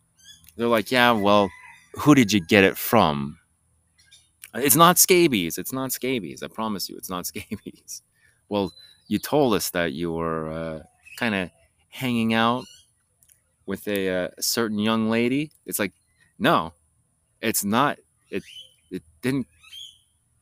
They're 0.56 0.68
like, 0.68 0.92
yeah, 0.92 1.10
well, 1.10 1.50
who 1.94 2.14
did 2.14 2.32
you 2.32 2.40
get 2.40 2.62
it 2.62 2.78
from? 2.78 3.40
It's 4.54 4.76
not 4.76 4.98
scabies. 4.98 5.58
It's 5.58 5.72
not 5.72 5.90
scabies. 5.90 6.44
I 6.44 6.46
promise 6.46 6.88
you, 6.88 6.96
it's 6.96 7.10
not 7.10 7.26
scabies. 7.32 8.02
Well, 8.48 8.72
you 9.08 9.18
told 9.18 9.54
us 9.54 9.70
that 9.70 9.94
you 9.94 10.12
were 10.12 10.48
uh, 10.48 10.82
kind 11.18 11.34
of 11.34 11.50
hanging 11.88 12.34
out 12.34 12.64
with 13.66 13.86
a, 13.88 14.08
uh, 14.08 14.28
certain 14.40 14.78
young 14.78 15.10
lady. 15.10 15.50
It's 15.66 15.78
like, 15.78 15.92
no, 16.38 16.72
it's 17.40 17.64
not. 17.64 17.98
It 18.30 18.42
it 18.90 19.02
didn't. 19.22 19.46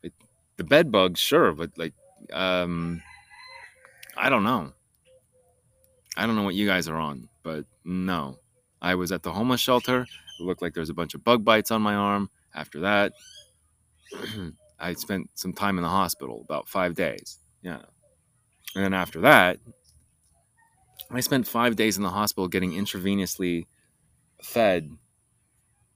It, 0.02 0.12
the 0.56 0.64
bed 0.64 0.92
bugs, 0.92 1.20
sure, 1.20 1.52
but 1.52 1.70
like, 1.76 1.94
um, 2.32 3.02
I 4.16 4.28
don't 4.28 4.44
know. 4.44 4.72
I 6.16 6.26
don't 6.26 6.36
know 6.36 6.42
what 6.42 6.54
you 6.54 6.66
guys 6.66 6.88
are 6.88 6.96
on, 6.96 7.28
but 7.42 7.64
no. 7.84 8.38
I 8.80 8.94
was 8.94 9.12
at 9.12 9.22
the 9.22 9.32
homeless 9.32 9.60
shelter. 9.60 10.02
It 10.02 10.42
looked 10.42 10.62
like 10.62 10.74
there 10.74 10.80
was 10.82 10.90
a 10.90 10.94
bunch 10.94 11.14
of 11.14 11.24
bug 11.24 11.44
bites 11.44 11.70
on 11.70 11.82
my 11.82 11.94
arm. 11.94 12.30
After 12.54 12.80
that, 12.80 13.12
I 14.78 14.94
spent 14.94 15.30
some 15.34 15.52
time 15.52 15.78
in 15.78 15.82
the 15.82 15.90
hospital, 15.90 16.42
about 16.44 16.68
five 16.68 16.94
days. 16.94 17.38
Yeah. 17.62 17.80
And 18.74 18.84
then 18.84 18.94
after 18.94 19.20
that, 19.22 19.58
I 21.10 21.20
spent 21.20 21.46
five 21.46 21.76
days 21.76 21.96
in 21.96 22.02
the 22.02 22.10
hospital 22.10 22.48
getting 22.48 22.72
intravenously 22.72 23.66
fed 24.42 24.90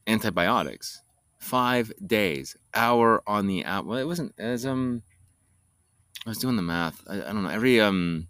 antibiotics. 0.06 1.02
Five 1.38 1.92
days, 2.06 2.56
hour 2.74 3.22
on 3.26 3.46
the 3.46 3.64
hour. 3.64 3.82
Well, 3.82 3.98
it 3.98 4.06
wasn't 4.06 4.34
as 4.38 4.66
um. 4.66 5.02
I 6.26 6.28
was 6.28 6.38
doing 6.38 6.56
the 6.56 6.62
math. 6.62 7.02
I, 7.08 7.14
I 7.14 7.32
don't 7.32 7.42
know. 7.42 7.48
Every 7.48 7.80
um, 7.80 8.28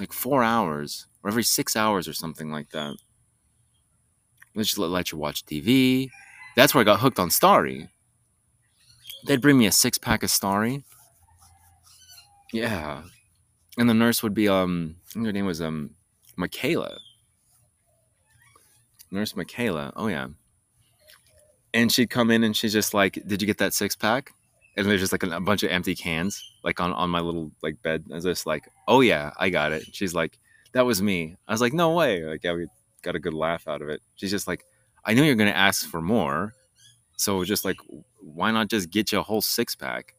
like 0.00 0.12
four 0.12 0.42
hours 0.42 1.06
or 1.22 1.30
every 1.30 1.44
six 1.44 1.76
hours 1.76 2.08
or 2.08 2.12
something 2.12 2.50
like 2.50 2.70
that. 2.70 2.96
They 4.54 4.62
just 4.62 4.76
let, 4.76 4.90
let 4.90 5.12
you 5.12 5.18
watch 5.18 5.46
TV. 5.46 6.08
That's 6.56 6.74
where 6.74 6.82
I 6.82 6.84
got 6.84 6.98
hooked 7.00 7.20
on 7.20 7.30
Starry. 7.30 7.88
They'd 9.26 9.40
bring 9.40 9.56
me 9.56 9.66
a 9.66 9.72
six 9.72 9.98
pack 9.98 10.24
of 10.24 10.30
Starry. 10.30 10.82
Yeah, 12.52 13.02
and 13.78 13.88
the 13.88 13.94
nurse 13.94 14.22
would 14.22 14.34
be 14.34 14.48
um, 14.48 14.96
her 15.14 15.32
name 15.32 15.46
was 15.46 15.62
um, 15.62 15.90
Michaela. 16.36 16.98
Nurse 19.10 19.36
Michaela. 19.36 19.92
Oh 19.94 20.08
yeah. 20.08 20.28
And 21.74 21.90
she'd 21.92 22.10
come 22.10 22.30
in 22.30 22.44
and 22.44 22.56
she's 22.56 22.72
just 22.72 22.94
like, 22.94 23.18
"Did 23.26 23.40
you 23.42 23.46
get 23.46 23.58
that 23.58 23.74
six 23.74 23.94
pack?" 23.94 24.32
And 24.76 24.86
there's 24.86 25.00
just 25.00 25.12
like 25.12 25.22
a, 25.22 25.40
bunch 25.40 25.62
of 25.62 25.70
empty 25.70 25.94
cans, 25.94 26.42
like 26.64 26.80
on 26.80 26.92
on 26.92 27.10
my 27.10 27.20
little 27.20 27.50
like 27.62 27.82
bed. 27.82 28.04
I 28.10 28.14
was 28.14 28.24
just 28.24 28.46
like, 28.46 28.68
"Oh 28.88 29.00
yeah, 29.00 29.32
I 29.38 29.50
got 29.50 29.72
it." 29.72 29.84
She's 29.94 30.14
like, 30.14 30.38
"That 30.72 30.86
was 30.86 31.02
me." 31.02 31.36
I 31.46 31.52
was 31.52 31.60
like, 31.60 31.72
"No 31.72 31.92
way!" 31.92 32.24
Like, 32.24 32.42
yeah, 32.44 32.54
we 32.54 32.66
got 33.02 33.14
a 33.14 33.20
good 33.20 33.34
laugh 33.34 33.68
out 33.68 33.82
of 33.82 33.88
it. 33.88 34.00
She's 34.16 34.30
just 34.30 34.46
like, 34.48 34.64
"I 35.04 35.14
knew 35.14 35.22
you're 35.24 35.34
gonna 35.34 35.50
ask 35.50 35.86
for 35.88 36.00
more, 36.02 36.54
so 37.16 37.44
just 37.44 37.64
like, 37.64 37.76
why 38.20 38.50
not 38.50 38.68
just 38.68 38.90
get 38.90 39.12
you 39.12 39.18
a 39.18 39.22
whole 39.22 39.42
six 39.42 39.74
pack?" 39.74 40.14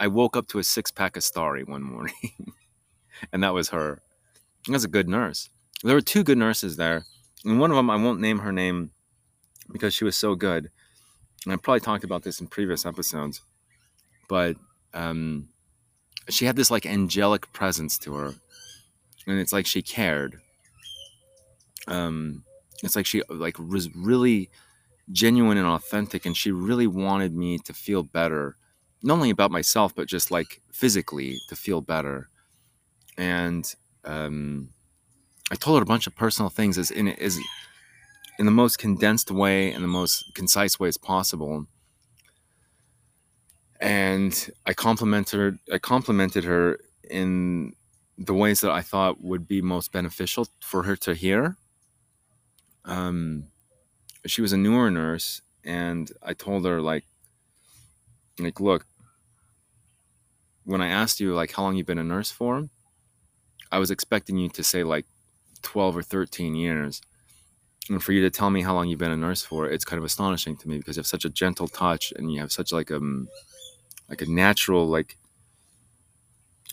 I 0.00 0.08
woke 0.08 0.36
up 0.36 0.48
to 0.48 0.58
a 0.58 0.64
six 0.64 0.90
pack 0.90 1.16
of 1.16 1.22
Starry 1.22 1.62
one 1.64 1.82
morning, 1.82 2.54
and 3.32 3.42
that 3.44 3.54
was 3.54 3.68
her. 3.68 4.02
That's 4.68 4.84
a 4.84 4.88
good 4.88 5.08
nurse. 5.08 5.48
There 5.82 5.94
were 5.94 6.00
two 6.00 6.24
good 6.24 6.38
nurses 6.38 6.76
there, 6.76 7.04
and 7.44 7.60
one 7.60 7.70
of 7.70 7.76
them 7.76 7.90
I 7.90 7.96
won't 7.96 8.20
name 8.20 8.38
her 8.38 8.52
name 8.52 8.90
because 9.70 9.94
she 9.94 10.04
was 10.04 10.16
so 10.16 10.34
good. 10.34 10.70
And 11.44 11.52
I 11.52 11.56
probably 11.56 11.80
talked 11.80 12.04
about 12.04 12.22
this 12.22 12.40
in 12.40 12.46
previous 12.46 12.86
episodes, 12.86 13.42
but 14.28 14.56
um, 14.94 15.48
she 16.30 16.46
had 16.46 16.56
this 16.56 16.70
like 16.70 16.86
angelic 16.86 17.52
presence 17.52 17.98
to 17.98 18.14
her, 18.14 18.34
and 19.26 19.38
it's 19.38 19.52
like 19.52 19.66
she 19.66 19.82
cared. 19.82 20.40
Um, 21.86 22.44
it's 22.82 22.96
like 22.96 23.04
she 23.04 23.22
like 23.28 23.58
was 23.58 23.94
really 23.94 24.48
genuine 25.12 25.58
and 25.58 25.66
authentic, 25.66 26.24
and 26.24 26.34
she 26.34 26.50
really 26.50 26.86
wanted 26.86 27.34
me 27.34 27.58
to 27.58 27.74
feel 27.74 28.02
better, 28.02 28.56
not 29.02 29.14
only 29.14 29.28
about 29.28 29.50
myself 29.50 29.94
but 29.94 30.08
just 30.08 30.30
like 30.30 30.62
physically 30.72 31.36
to 31.50 31.56
feel 31.56 31.82
better. 31.82 32.30
And 33.18 33.72
um, 34.04 34.70
I 35.50 35.56
told 35.56 35.78
her 35.78 35.82
a 35.82 35.86
bunch 35.86 36.06
of 36.06 36.16
personal 36.16 36.48
things 36.48 36.78
as 36.78 36.90
in 36.90 37.08
as 37.08 37.38
in 38.38 38.46
the 38.46 38.52
most 38.52 38.78
condensed 38.78 39.30
way 39.30 39.72
and 39.72 39.84
the 39.84 39.88
most 39.88 40.34
concise 40.34 40.78
way 40.80 40.88
as 40.88 40.96
possible. 40.96 41.66
And 43.80 44.50
I 44.66 44.72
complimented 44.72 45.38
her, 45.40 45.58
I 45.72 45.78
complimented 45.78 46.44
her 46.44 46.78
in 47.08 47.74
the 48.16 48.34
ways 48.34 48.60
that 48.60 48.70
I 48.70 48.80
thought 48.80 49.22
would 49.22 49.46
be 49.46 49.60
most 49.60 49.92
beneficial 49.92 50.48
for 50.60 50.84
her 50.84 50.96
to 50.96 51.14
hear. 51.14 51.56
Um, 52.84 53.48
she 54.26 54.40
was 54.40 54.52
a 54.52 54.56
newer 54.56 54.90
nurse, 54.90 55.42
and 55.64 56.10
I 56.22 56.34
told 56.34 56.64
her 56.64 56.80
like, 56.80 57.04
like, 58.38 58.60
look, 58.60 58.86
when 60.64 60.80
I 60.80 60.88
asked 60.88 61.20
you 61.20 61.34
like 61.34 61.52
how 61.52 61.62
long 61.64 61.76
you've 61.76 61.86
been 61.86 61.98
a 61.98 62.04
nurse 62.04 62.30
for, 62.30 62.68
I 63.74 63.78
was 63.78 63.90
expecting 63.90 64.38
you 64.38 64.48
to 64.50 64.62
say 64.62 64.84
like 64.84 65.04
12 65.62 65.96
or 65.96 66.02
13 66.02 66.54
years. 66.54 67.02
And 67.90 68.00
for 68.02 68.12
you 68.12 68.22
to 68.22 68.30
tell 68.30 68.48
me 68.48 68.62
how 68.62 68.72
long 68.72 68.88
you've 68.88 69.00
been 69.00 69.10
a 69.10 69.16
nurse 69.16 69.42
for, 69.42 69.68
it's 69.68 69.84
kind 69.84 69.98
of 69.98 70.04
astonishing 70.04 70.56
to 70.58 70.68
me 70.68 70.78
because 70.78 70.96
you 70.96 71.00
have 71.00 71.08
such 71.08 71.24
a 71.24 71.28
gentle 71.28 71.66
touch 71.66 72.12
and 72.14 72.32
you 72.32 72.38
have 72.40 72.52
such 72.52 72.72
like 72.72 72.92
um 72.92 73.28
like 74.08 74.22
a 74.22 74.30
natural 74.30 74.86
like 74.86 75.18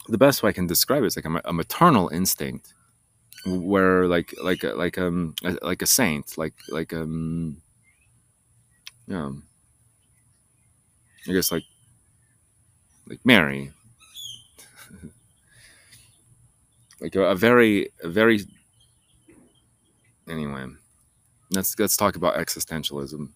the 0.10 0.18
best 0.18 0.44
way 0.44 0.50
I 0.50 0.54
can 0.54 0.68
describe 0.68 1.02
it 1.04 1.08
is 1.08 1.16
like 1.16 1.26
a, 1.26 1.42
a 1.46 1.54
maternal 1.54 2.10
instinct 2.10 2.74
where 3.48 4.08
like 4.08 4.36
like 4.44 4.64
like 4.64 4.98
um 5.00 5.34
like 5.64 5.82
a 5.82 5.88
saint 5.88 6.38
like 6.38 6.54
like 6.70 6.94
um 6.94 7.62
yeah 9.08 9.32
I 11.28 11.32
guess 11.34 11.52
like 11.52 11.64
like 13.08 13.20
Mary 13.26 13.72
like 17.02 17.16
a, 17.16 17.24
a 17.24 17.36
very 17.36 17.90
a 18.04 18.10
very 18.10 18.42
anyway 20.30 20.66
let's 21.52 21.78
let's 21.78 21.98
talk 21.98 22.16
about 22.16 22.36
existentialism. 22.36 23.30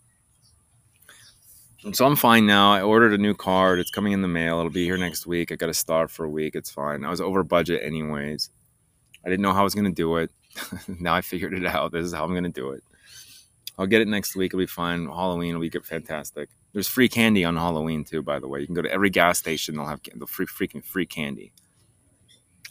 So 1.94 2.06
i'm 2.06 2.16
fine 2.16 2.48
now. 2.48 2.74
I 2.74 2.82
ordered 2.82 3.14
a 3.14 3.18
new 3.18 3.36
card. 3.36 3.80
It's 3.80 3.92
coming 3.92 4.14
in 4.14 4.22
the 4.22 4.28
mail. 4.28 4.58
It'll 4.60 4.72
be 4.72 4.86
here 4.86 4.98
next 4.98 5.28
week. 5.28 5.52
I 5.52 5.56
got 5.56 5.68
to 5.68 5.74
start 5.74 6.10
for 6.10 6.26
a 6.26 6.30
week. 6.30 6.56
It's 6.56 6.72
fine. 6.72 7.04
I 7.04 7.10
was 7.10 7.22
over 7.22 7.44
budget 7.44 7.84
anyways. 7.84 8.50
I 9.24 9.30
didn't 9.30 9.42
know 9.42 9.54
how 9.54 9.62
i 9.62 9.64
was 9.64 9.76
to 9.76 9.92
do 9.92 10.18
it. 10.18 10.32
Now 11.00 11.16
i 11.16 11.22
figured 11.22 11.54
it 11.54 11.66
out. 11.66 11.92
This 11.92 12.06
is 12.06 12.14
how 12.14 12.24
i'm 12.24 12.34
to 12.44 12.50
do 12.50 12.72
it. 12.72 12.84
I'll 13.78 13.88
get 13.88 14.02
it 14.02 14.08
next 14.08 14.36
week. 14.36 14.52
It'll 14.52 14.60
be 14.60 14.66
fine. 14.66 15.06
Halloween 15.06 15.54
will 15.54 15.62
be 15.62 15.70
fantastic. 15.70 16.50
There's 16.74 16.88
free 16.88 17.10
candy 17.10 17.44
on 17.44 17.56
halloween 17.56 18.04
too 18.04 18.24
by 18.24 18.40
the 18.40 18.48
way. 18.48 18.62
You 18.62 18.66
can 18.66 18.76
go 18.76 18.82
to 18.82 18.92
every 18.92 19.10
gas 19.10 19.38
station. 19.38 19.76
They'll 19.76 19.86
have 19.86 20.02
the 20.16 20.28
free 20.28 20.48
freaking 20.48 20.84
free 20.84 21.06
candy 21.06 21.52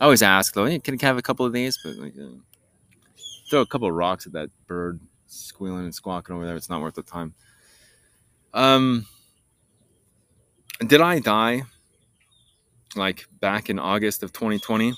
I 0.00 0.04
always 0.04 0.22
ask 0.22 0.54
though, 0.54 0.66
hey, 0.66 0.78
can 0.78 0.98
I 1.00 1.06
have 1.06 1.18
a 1.18 1.22
couple 1.22 1.46
of 1.46 1.52
these? 1.52 1.78
But 1.82 1.96
like, 1.96 2.14
uh, 2.18 2.36
throw 3.48 3.60
a 3.60 3.66
couple 3.66 3.88
of 3.88 3.94
rocks 3.94 4.26
at 4.26 4.32
that 4.32 4.50
bird 4.66 5.00
squealing 5.26 5.84
and 5.84 5.94
squawking 5.94 6.34
over 6.34 6.44
there. 6.44 6.56
It's 6.56 6.70
not 6.70 6.80
worth 6.80 6.94
the 6.94 7.02
time. 7.02 7.34
Um, 8.52 9.06
did 10.86 11.00
I 11.00 11.18
die 11.18 11.62
like 12.96 13.26
back 13.40 13.70
in 13.70 13.78
August 13.78 14.22
of 14.22 14.32
2020? 14.32 14.94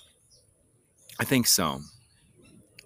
I 1.18 1.24
think 1.24 1.46
so. 1.46 1.80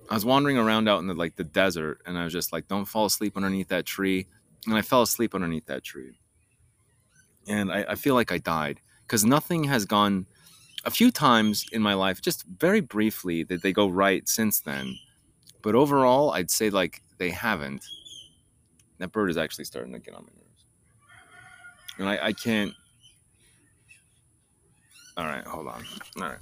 I 0.09 0.15
was 0.15 0.25
wandering 0.25 0.59
around 0.59 0.89
out 0.89 0.99
in 0.99 1.07
the 1.07 1.15
like 1.15 1.37
the 1.37 1.45
desert, 1.45 2.01
and 2.05 2.19
I 2.19 2.25
was 2.25 2.33
just 2.33 2.53
like, 2.53 2.67
"Don't 2.67 2.85
fall 2.85 3.07
asleep 3.07 3.37
underneath 3.37 3.69
that 3.69 3.87
tree," 3.87 4.27
and 4.67 4.75
I 4.77 4.83
fell 4.83 5.03
asleep 5.03 5.35
underneath 5.35 5.67
that 5.67 5.85
tree, 5.85 6.19
and 7.47 7.71
I, 7.71 7.85
I 7.91 7.95
feel 7.95 8.15
like 8.15 8.33
I 8.33 8.39
died 8.39 8.81
because 9.03 9.25
nothing 9.25 9.65
has 9.65 9.85
gone 9.85 10.27
a 10.85 10.91
few 10.91 11.11
times 11.11 11.67
in 11.73 11.83
my 11.83 11.95
life, 11.95 12.21
just 12.21 12.45
very 12.45 12.81
briefly, 12.81 13.43
that 13.45 13.63
they 13.63 13.73
go 13.73 13.89
right 13.89 14.29
since 14.29 14.61
then. 14.61 14.99
But 15.63 15.75
overall, 15.75 16.33
I'd 16.33 16.51
say 16.51 16.71
like 16.71 17.03
they 17.19 17.31
haven't. 17.31 17.85
That 18.99 19.13
bird 19.13 19.31
is 19.31 19.37
actually 19.37 19.65
starting 19.65 19.93
to 19.93 19.99
get 19.99 20.15
on 20.15 20.25
my 20.25 20.33
nerves. 20.35 20.65
And 21.99 22.09
I, 22.09 22.27
I 22.29 22.33
can't. 22.33 22.73
All 25.17 25.27
right, 25.27 25.47
hold 25.47 25.69
on. 25.69 25.85
All 26.17 26.23
right. 26.23 26.39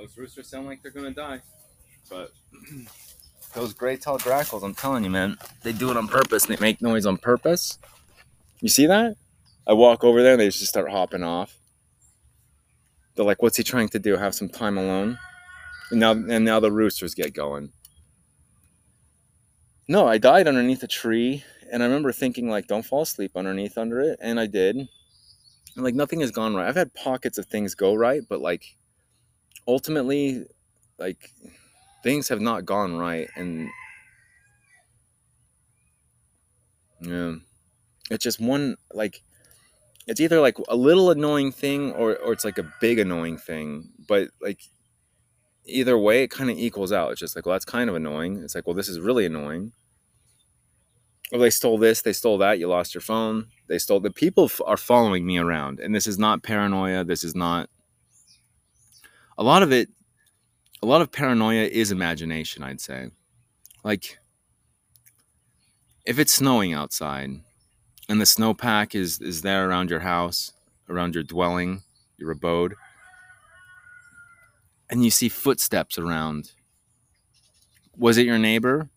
Those 0.00 0.16
roosters 0.16 0.48
sound 0.48 0.66
like 0.66 0.82
they're 0.82 0.90
gonna 0.90 1.10
die, 1.10 1.42
but 2.08 2.32
those 3.54 3.74
gray-tailed 3.74 4.22
grackles, 4.22 4.62
I'm 4.62 4.74
telling 4.74 5.04
you, 5.04 5.10
man, 5.10 5.36
they 5.62 5.72
do 5.72 5.90
it 5.90 5.98
on 5.98 6.08
purpose. 6.08 6.46
They 6.46 6.56
make 6.58 6.80
noise 6.80 7.04
on 7.04 7.18
purpose. 7.18 7.78
You 8.62 8.70
see 8.70 8.86
that? 8.86 9.16
I 9.66 9.74
walk 9.74 10.02
over 10.02 10.22
there 10.22 10.32
and 10.32 10.40
they 10.40 10.46
just 10.46 10.64
start 10.64 10.90
hopping 10.90 11.22
off. 11.22 11.58
They're 13.14 13.26
like, 13.26 13.42
"What's 13.42 13.58
he 13.58 13.62
trying 13.62 13.90
to 13.90 13.98
do? 13.98 14.16
Have 14.16 14.34
some 14.34 14.48
time 14.48 14.78
alone?" 14.78 15.18
And 15.90 16.00
now, 16.00 16.12
and 16.12 16.46
now 16.46 16.60
the 16.60 16.72
roosters 16.72 17.14
get 17.14 17.34
going. 17.34 17.70
No, 19.86 20.08
I 20.08 20.16
died 20.16 20.48
underneath 20.48 20.82
a 20.82 20.88
tree, 20.88 21.44
and 21.70 21.82
I 21.82 21.86
remember 21.86 22.10
thinking 22.10 22.48
like, 22.48 22.68
don't 22.68 22.86
fall 22.86 23.02
asleep 23.02 23.32
underneath 23.36 23.76
under 23.76 24.00
it, 24.00 24.18
and 24.22 24.40
I 24.40 24.46
did. 24.46 24.76
And 24.76 24.88
like 25.84 25.94
nothing 25.94 26.20
has 26.20 26.30
gone 26.30 26.54
right. 26.54 26.68
I've 26.68 26.76
had 26.76 26.94
pockets 26.94 27.36
of 27.36 27.46
things 27.46 27.74
go 27.74 27.94
right, 27.94 28.22
but 28.26 28.40
like 28.40 28.76
ultimately, 29.66 30.44
like 30.98 31.30
things 32.02 32.28
have 32.28 32.40
not 32.40 32.64
gone 32.64 32.96
right, 32.96 33.28
and 33.36 33.68
yeah, 37.00 37.34
it's 38.10 38.24
just 38.24 38.40
one 38.40 38.76
like 38.92 39.22
it's 40.06 40.20
either 40.20 40.40
like 40.40 40.58
a 40.68 40.76
little 40.76 41.10
annoying 41.10 41.52
thing 41.52 41.92
or 41.92 42.16
or 42.16 42.32
it's 42.32 42.44
like 42.44 42.58
a 42.58 42.72
big 42.80 42.98
annoying 42.98 43.38
thing, 43.38 43.90
but 44.08 44.28
like 44.40 44.60
either 45.64 45.98
way, 45.98 46.22
it 46.22 46.30
kind 46.30 46.50
of 46.50 46.58
equals 46.58 46.92
out. 46.92 47.12
It's 47.12 47.20
just 47.20 47.36
like, 47.36 47.46
well, 47.46 47.54
that's 47.54 47.64
kind 47.64 47.88
of 47.88 47.96
annoying. 47.96 48.42
It's 48.42 48.54
like, 48.54 48.66
well, 48.66 48.74
this 48.74 48.88
is 48.88 49.00
really 49.00 49.26
annoying. 49.26 49.72
Or 51.32 51.38
they 51.38 51.50
stole 51.50 51.78
this, 51.78 52.02
they 52.02 52.12
stole 52.12 52.38
that. 52.38 52.58
You 52.58 52.68
lost 52.68 52.94
your 52.94 53.02
phone. 53.02 53.46
They 53.68 53.78
stole. 53.78 54.00
The 54.00 54.10
people 54.10 54.46
f- 54.46 54.60
are 54.66 54.76
following 54.76 55.24
me 55.24 55.38
around, 55.38 55.78
and 55.78 55.94
this 55.94 56.06
is 56.06 56.18
not 56.18 56.42
paranoia. 56.42 57.04
This 57.04 57.22
is 57.22 57.36
not. 57.36 57.70
A 59.40 59.42
lot 59.42 59.64
of 59.64 59.72
it, 59.72 59.88
a 60.80 60.86
lot 60.86 61.00
of 61.00 61.10
paranoia 61.10 61.64
is 61.64 61.90
imagination. 61.90 62.62
I'd 62.62 62.80
say, 62.80 63.08
like, 63.82 64.18
if 66.06 66.20
it's 66.20 66.32
snowing 66.32 66.72
outside, 66.72 67.30
and 68.08 68.20
the 68.20 68.24
snowpack 68.24 68.94
is 68.94 69.20
is 69.20 69.42
there 69.42 69.68
around 69.68 69.90
your 69.90 70.00
house, 70.00 70.52
around 70.88 71.16
your 71.16 71.24
dwelling, 71.24 71.82
your 72.16 72.30
abode 72.30 72.74
and 74.90 75.04
you 75.04 75.10
see 75.10 75.28
footsteps 75.28 75.96
around. 75.96 76.52
Was 77.96 78.18
it 78.18 78.26
your 78.26 78.38
neighbor? 78.38 78.90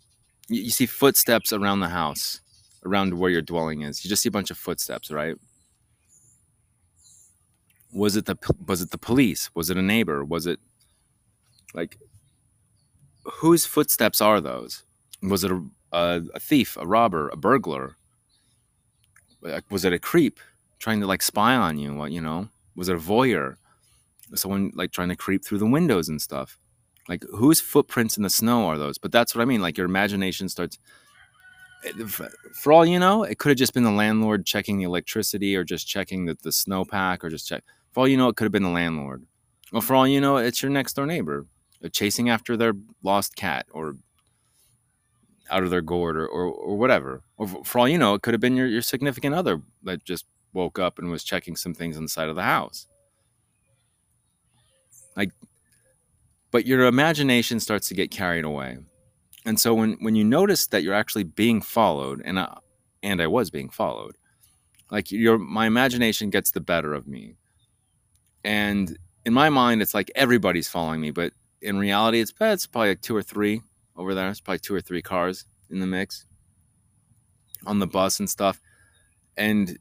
You, 0.49 0.71
see 0.71 0.87
footsteps 0.87 1.53
around 1.53 1.79
the 1.79 1.89
house, 1.89 2.41
around 2.83 3.17
where 3.17 3.29
your 3.29 3.41
dwelling 3.41 3.81
is. 3.81 4.03
You 4.03 4.09
just 4.09 4.23
see 4.23 4.29
a 4.29 4.31
bunch 4.31 4.51
of 4.51 4.57
footsteps, 4.57 5.11
right? 5.11 5.35
Was 7.93 8.15
it 8.15 8.25
the 8.25 8.37
was 8.65 8.81
it 8.81 8.91
the 8.91 8.97
police? 8.97 9.49
Was 9.53 9.69
it 9.69 9.77
a 9.77 9.81
neighbor? 9.81 10.25
Was 10.25 10.47
it 10.47 10.59
like 11.73 11.99
whose 13.25 13.65
footsteps 13.65 14.21
are 14.21 14.41
those? 14.41 14.83
Was 15.21 15.43
it 15.43 15.51
a, 15.51 15.63
a, 15.91 16.21
a 16.33 16.39
thief, 16.39 16.75
a 16.77 16.85
robber, 16.85 17.29
a 17.29 17.37
burglar? 17.37 17.97
Was 19.69 19.85
it 19.85 19.93
a 19.93 19.99
creep 19.99 20.39
trying 20.79 20.99
to 21.01 21.07
like 21.07 21.21
spy 21.21 21.55
on 21.55 21.77
you? 21.77 21.93
What 21.93 22.11
you 22.11 22.21
know? 22.21 22.49
Was 22.75 22.89
it 22.89 22.95
a 22.95 22.99
voyeur? 22.99 23.57
someone 24.35 24.71
like 24.75 24.91
trying 24.91 25.09
to 25.09 25.15
creep 25.15 25.43
through 25.43 25.59
the 25.59 25.65
windows 25.65 26.09
and 26.09 26.21
stuff. 26.21 26.59
Like 27.07 27.23
whose 27.35 27.59
footprints 27.59 28.17
in 28.17 28.23
the 28.23 28.29
snow 28.29 28.67
are 28.67 28.77
those? 28.77 28.97
But 28.97 29.11
that's 29.11 29.35
what 29.35 29.41
I 29.41 29.45
mean. 29.45 29.61
Like 29.61 29.77
your 29.77 29.85
imagination 29.85 30.49
starts. 30.49 30.79
For 32.53 32.71
all 32.71 32.85
you 32.85 32.97
know, 32.97 33.23
it 33.23 33.39
could 33.39 33.49
have 33.49 33.57
just 33.57 33.73
been 33.73 33.83
the 33.83 33.91
landlord 33.91 34.45
checking 34.45 34.77
the 34.77 34.85
electricity, 34.85 35.53
or 35.55 35.65
just 35.65 35.85
checking 35.85 36.25
the, 36.25 36.37
the 36.41 36.49
snowpack, 36.49 37.23
or 37.23 37.29
just 37.29 37.47
check. 37.47 37.63
For 37.93 38.01
all 38.01 38.07
you 38.07 38.17
know, 38.17 38.27
it 38.27 38.35
could 38.35 38.45
have 38.45 38.51
been 38.51 38.63
the 38.63 38.69
landlord. 38.69 39.25
Well, 39.71 39.81
for 39.81 39.95
all 39.95 40.07
you 40.07 40.19
know, 40.19 40.37
it's 40.37 40.61
your 40.61 40.71
next 40.71 40.93
door 40.93 41.05
neighbor 41.05 41.45
uh, 41.83 41.89
chasing 41.89 42.29
after 42.29 42.57
their 42.57 42.73
lost 43.03 43.35
cat, 43.35 43.67
or 43.71 43.95
out 45.49 45.63
of 45.63 45.69
their 45.69 45.81
gourd, 45.81 46.17
or, 46.17 46.27
or, 46.27 46.45
or 46.45 46.77
whatever. 46.77 47.21
Or 47.37 47.47
for 47.47 47.79
all 47.79 47.87
you 47.87 47.97
know, 47.97 48.15
it 48.15 48.21
could 48.21 48.33
have 48.33 48.41
been 48.41 48.55
your, 48.55 48.67
your 48.67 48.81
significant 48.81 49.35
other 49.35 49.61
that 49.83 50.03
just 50.03 50.25
woke 50.53 50.79
up 50.79 50.99
and 50.99 51.09
was 51.09 51.23
checking 51.23 51.55
some 51.55 51.73
things 51.73 51.97
inside 51.97 52.29
of 52.29 52.35
the 52.35 52.43
house. 52.43 52.87
Like, 55.15 55.31
but 56.51 56.65
your 56.65 56.85
imagination 56.85 57.59
starts 57.59 57.87
to 57.89 57.93
get 57.93 58.11
carried 58.11 58.45
away. 58.45 58.77
And 59.45 59.59
so 59.59 59.73
when, 59.73 59.93
when 59.99 60.15
you 60.15 60.23
notice 60.23 60.67
that 60.67 60.83
you're 60.83 60.93
actually 60.93 61.25
being 61.25 61.61
followed, 61.61 62.21
and 62.23 62.39
I, 62.39 62.57
and 63.03 63.21
I 63.21 63.27
was 63.27 63.49
being 63.49 63.69
followed, 63.69 64.15
like 64.89 65.11
your 65.11 65.37
my 65.37 65.65
imagination 65.67 66.29
gets 66.29 66.51
the 66.51 66.61
better 66.61 66.93
of 66.93 67.07
me. 67.07 67.35
And 68.43 68.97
in 69.25 69.33
my 69.33 69.49
mind, 69.49 69.81
it's 69.81 69.93
like 69.93 70.11
everybody's 70.15 70.67
following 70.67 71.01
me, 71.01 71.11
but 71.11 71.33
in 71.61 71.77
reality, 71.77 72.19
it's 72.19 72.33
it's 72.39 72.67
probably 72.67 72.89
like 72.89 73.01
two 73.01 73.15
or 73.15 73.23
three 73.23 73.61
over 73.95 74.13
there. 74.13 74.29
It's 74.29 74.41
probably 74.41 74.59
two 74.59 74.75
or 74.75 74.81
three 74.81 75.01
cars 75.01 75.45
in 75.69 75.79
the 75.79 75.87
mix 75.87 76.25
on 77.65 77.79
the 77.79 77.87
bus 77.87 78.19
and 78.19 78.29
stuff. 78.29 78.61
And 79.37 79.77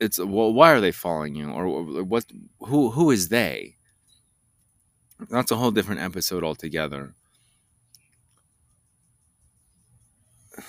it's 0.00 0.18
well, 0.18 0.52
why 0.52 0.72
are 0.72 0.80
they 0.80 0.92
following 0.92 1.34
you, 1.34 1.50
or 1.50 1.82
what? 2.04 2.24
Who 2.60 2.90
who 2.90 3.10
is 3.10 3.28
they? 3.28 3.76
that's 5.30 5.50
a 5.50 5.56
whole 5.56 5.70
different 5.70 6.00
episode 6.00 6.44
altogether. 6.44 7.14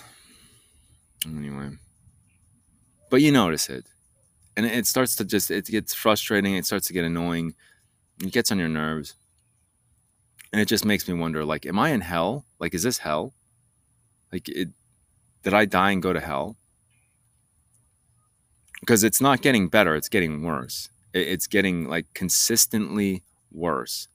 Anyway, 1.25 1.71
but 3.09 3.21
you 3.21 3.31
notice 3.31 3.69
it, 3.69 3.85
and 4.57 4.65
it 4.65 4.85
starts 4.87 5.15
to 5.17 5.25
just 5.25 5.51
it 5.51 5.67
gets 5.67 5.93
frustrating. 5.93 6.55
It 6.55 6.65
starts 6.65 6.87
to 6.87 6.93
get 6.93 7.05
annoying. 7.05 7.55
It 8.21 8.33
gets 8.33 8.51
on 8.51 8.59
your 8.59 8.67
nerves, 8.67 9.15
and 10.51 10.61
it 10.61 10.65
just 10.67 10.85
makes 10.85 11.07
me 11.07 11.13
wonder: 11.13 11.45
like, 11.45 11.65
am 11.65 11.79
I 11.79 11.91
in 11.91 12.01
hell? 12.01 12.45
Like, 12.59 12.73
is 12.73 12.83
this 12.83 12.97
hell? 12.97 13.33
Like, 14.33 14.49
it 14.49 14.69
did 15.43 15.53
I 15.53 15.65
die 15.65 15.91
and 15.91 16.03
go 16.03 16.11
to 16.11 16.19
hell? 16.19 16.57
Because 18.81 19.05
it's 19.05 19.21
not 19.21 19.41
getting 19.41 19.69
better; 19.69 19.95
it's 19.95 20.09
getting 20.09 20.43
worse. 20.43 20.89
It's 21.13 21.47
getting 21.47 21.87
like 21.87 22.07
consistently 22.13 23.23
worse 23.51 24.09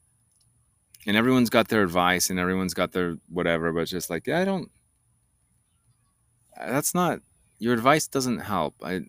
and 1.07 1.17
everyone's 1.17 1.51
got 1.51 1.69
their 1.69 1.83
advice 1.83 2.31
and 2.31 2.39
everyone's 2.39 2.75
got 2.75 2.93
their 2.93 3.17
whatever, 3.29 3.73
but 3.73 3.81
it's 3.81 3.91
just 3.91 4.11
like, 4.11 4.27
yeah, 4.27 4.41
I 4.41 4.45
don't. 4.45 4.71
That's 6.57 6.95
not 6.95 7.21
your 7.59 7.75
advice. 7.75 8.07
Doesn't 8.07 8.39
help. 8.39 8.75
I, 8.83 9.03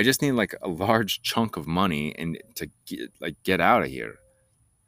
I 0.00 0.02
just 0.02 0.22
need 0.22 0.32
like 0.32 0.54
a 0.62 0.68
large 0.68 1.22
chunk 1.30 1.56
of 1.56 1.66
money 1.66 2.14
and 2.18 2.38
to 2.56 2.68
get 2.86 3.12
like 3.20 3.36
get 3.42 3.60
out 3.60 3.82
of 3.82 3.88
here. 3.88 4.16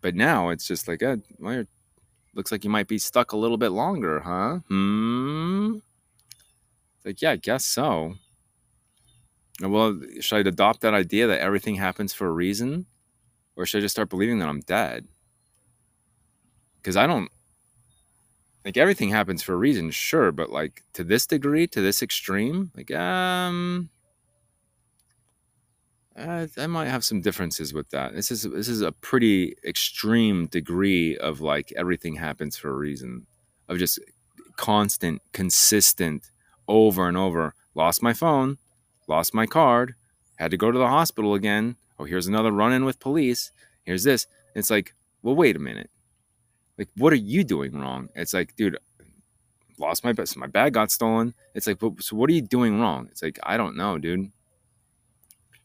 But 0.01 0.15
now 0.15 0.49
it's 0.49 0.67
just 0.67 0.89
like, 0.89 1.03
uh, 1.03 1.19
well, 1.39 1.65
looks 2.35 2.51
like 2.51 2.65
you 2.65 2.71
might 2.71 2.89
be 2.89 2.99
stuck 2.99 3.33
a 3.33 3.37
little 3.37 3.59
bit 3.59 3.71
longer, 3.71 4.21
huh? 4.21 4.59
Hmm. 4.69 5.77
Like, 7.05 7.23
yeah, 7.23 7.33
I 7.33 7.37
guess 7.37 7.65
so. 7.65 8.15
Well, 9.61 10.01
should 10.21 10.47
I 10.47 10.49
adopt 10.49 10.81
that 10.81 10.95
idea 10.95 11.27
that 11.29 11.41
everything 11.41 11.77
happens 11.77 12.13
for 12.13 12.27
a 12.27 12.33
reason, 12.33 12.87
or 13.55 13.67
should 13.67 13.79
I 13.79 13.81
just 13.83 13.95
start 13.95 14.09
believing 14.09 14.41
that 14.41 14.49
I'm 14.49 14.61
dead? 14.61 15.07
because 16.83 16.97
I 16.97 17.07
don't 17.07 17.31
like 18.65 18.77
everything 18.77 19.09
happens 19.09 19.43
for 19.43 19.55
a 19.55 19.57
reason, 19.57 19.91
sure, 19.91 20.31
but 20.33 20.51
like 20.51 20.83
to 20.95 21.05
this 21.05 21.27
degree, 21.27 21.67
to 21.69 21.81
this 21.81 22.03
extreme, 22.03 22.71
like 22.77 22.93
um, 22.93 23.89
I, 26.17 26.49
I 26.59 26.67
might 26.67 26.89
have 26.89 27.05
some 27.05 27.21
differences 27.21 27.73
with 27.73 27.91
that. 27.91 28.15
This 28.15 28.31
is 28.31 28.43
this 28.43 28.69
is 28.69 28.83
a 28.83 28.93
pretty 28.93 29.57
extreme 29.67 30.47
degree 30.47 31.17
of 31.17 31.41
like 31.41 31.73
everything 31.77 32.17
happens 32.17 32.57
for 32.57 32.71
a 32.71 32.77
reason, 32.77 33.27
of 33.69 33.79
just 33.79 33.99
constant, 34.57 35.23
consistent, 35.33 36.31
over 36.69 37.09
and 37.09 37.17
over. 37.17 37.55
Lost 37.75 38.03
my 38.03 38.13
phone, 38.13 38.59
lost 39.09 39.33
my 39.33 39.47
card, 39.47 39.95
had 40.37 40.51
to 40.51 40.57
go 40.59 40.71
to 40.71 40.79
the 40.79 40.89
hospital 40.89 41.35
again. 41.35 41.77
Oh, 41.99 42.05
here's 42.05 42.27
another 42.27 42.53
run 42.53 42.73
in 42.73 42.85
with 42.85 43.01
police. 43.01 43.51
Here's 43.85 44.05
this. 44.05 44.27
It's 44.55 44.71
like, 44.71 44.95
well, 45.23 45.35
wait 45.35 45.57
a 45.57 45.59
minute 45.59 45.91
like, 46.79 46.89
what 46.97 47.13
are 47.13 47.17
you 47.17 47.45
doing 47.45 47.79
wrong? 47.79 48.09
It's 48.15 48.35
like, 48.35 48.57
dude, 48.57 48.79
lost 49.79 50.05
my 50.05 50.13
best. 50.13 50.37
My 50.37 50.47
bag 50.47 50.75
got 50.75 50.91
stolen. 50.91 51.35
It's 51.55 51.67
like, 51.67 51.79
so 52.01 52.17
what 52.17 52.31
are 52.31 52.33
you 52.33 52.43
doing 52.43 52.81
wrong? 52.81 53.09
It's 53.11 53.23
like, 53.23 53.39
I 53.43 53.57
don't 53.57 53.77
know, 53.77 53.99
dude. 53.99 54.33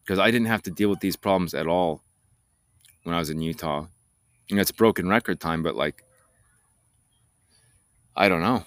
Because 0.08 0.20
I 0.20 0.32
didn't 0.32 0.48
have 0.48 0.64
to 0.64 0.72
deal 0.72 0.90
with 0.90 1.02
these 1.02 1.18
problems 1.18 1.54
at 1.54 1.68
all 1.68 2.02
when 3.04 3.14
I 3.14 3.20
was 3.20 3.30
in 3.30 3.42
Utah. 3.42 3.88
You 4.48 4.56
know, 4.56 4.62
it's 4.62 4.72
broken 4.72 5.10
record 5.10 5.42
time, 5.42 5.64
but 5.64 5.76
like, 5.76 6.06
I 8.16 8.30
don't 8.30 8.42
know. 8.42 8.64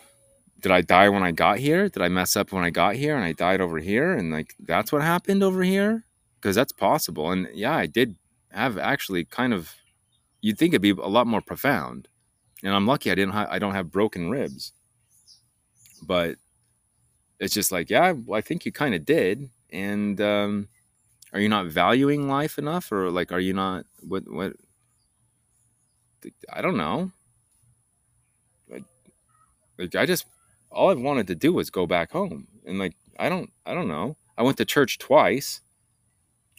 Did 0.61 0.71
I 0.73 0.83
die 0.83 1.09
when 1.09 1.23
I 1.23 1.31
got 1.31 1.59
here? 1.59 1.89
Did 1.89 2.03
I 2.03 2.09
mess 2.09 2.37
up 2.37 2.53
when 2.53 2.63
I 2.63 2.69
got 2.69 2.95
here 2.95 3.17
and 3.17 3.25
I 3.25 3.33
died 3.33 3.63
over 3.63 3.79
here? 3.79 4.13
And 4.13 4.31
like, 4.31 4.55
that's 4.61 4.93
what 4.93 5.01
happened 5.01 5.43
over 5.43 5.63
here? 5.63 6.05
Because 6.37 6.55
that's 6.55 6.73
possible. 6.73 7.31
And 7.33 7.49
yeah, 7.55 7.75
I 7.75 7.87
did 7.87 8.17
have 8.51 8.77
actually 8.77 9.25
kind 9.25 9.55
of, 9.55 9.73
you'd 10.43 10.59
think 10.59 10.75
it'd 10.75 10.83
be 10.83 10.91
a 10.91 11.09
lot 11.09 11.27
more 11.27 11.41
profound 11.41 12.09
and 12.63 12.75
I'm 12.75 12.87
lucky 12.87 13.11
I 13.11 13.15
didn't 13.15 13.33
ha- 13.33 13.49
I 13.51 13.59
don't 13.59 13.75
have 13.75 13.91
broken 13.91 14.31
ribs. 14.31 14.73
But 16.03 16.37
it's 17.39 17.55
just 17.55 17.73
like, 17.73 17.91
yeah, 17.91 18.13
well, 18.13 18.37
I 18.37 18.43
think 18.43 18.67
you 18.67 18.73
kind 18.73 18.95
of 18.95 19.05
did. 19.05 19.49
And 19.73 20.21
um, 20.21 20.69
are 21.33 21.41
you 21.41 21.49
not 21.49 21.67
valuing 21.67 22.29
life 22.29 22.59
enough, 22.59 22.91
or 22.91 23.11
like, 23.11 23.33
are 23.33 23.41
you 23.41 23.53
not 23.53 23.87
what 24.01 24.31
what? 24.31 24.53
I 26.53 26.61
don't 26.61 26.77
know. 26.77 27.13
Like, 28.69 28.85
I 29.95 30.07
just 30.07 30.27
all 30.71 30.91
I 30.91 30.95
wanted 30.95 31.27
to 31.29 31.35
do 31.35 31.53
was 31.53 31.71
go 31.71 31.87
back 31.87 32.13
home, 32.13 32.49
and 32.67 32.79
like 32.79 32.95
I 33.19 33.29
don't 33.29 33.51
I 33.65 33.75
don't 33.75 33.89
know. 33.89 34.17
I 34.37 34.43
went 34.43 34.57
to 34.59 34.65
church 34.65 34.99
twice 34.99 35.61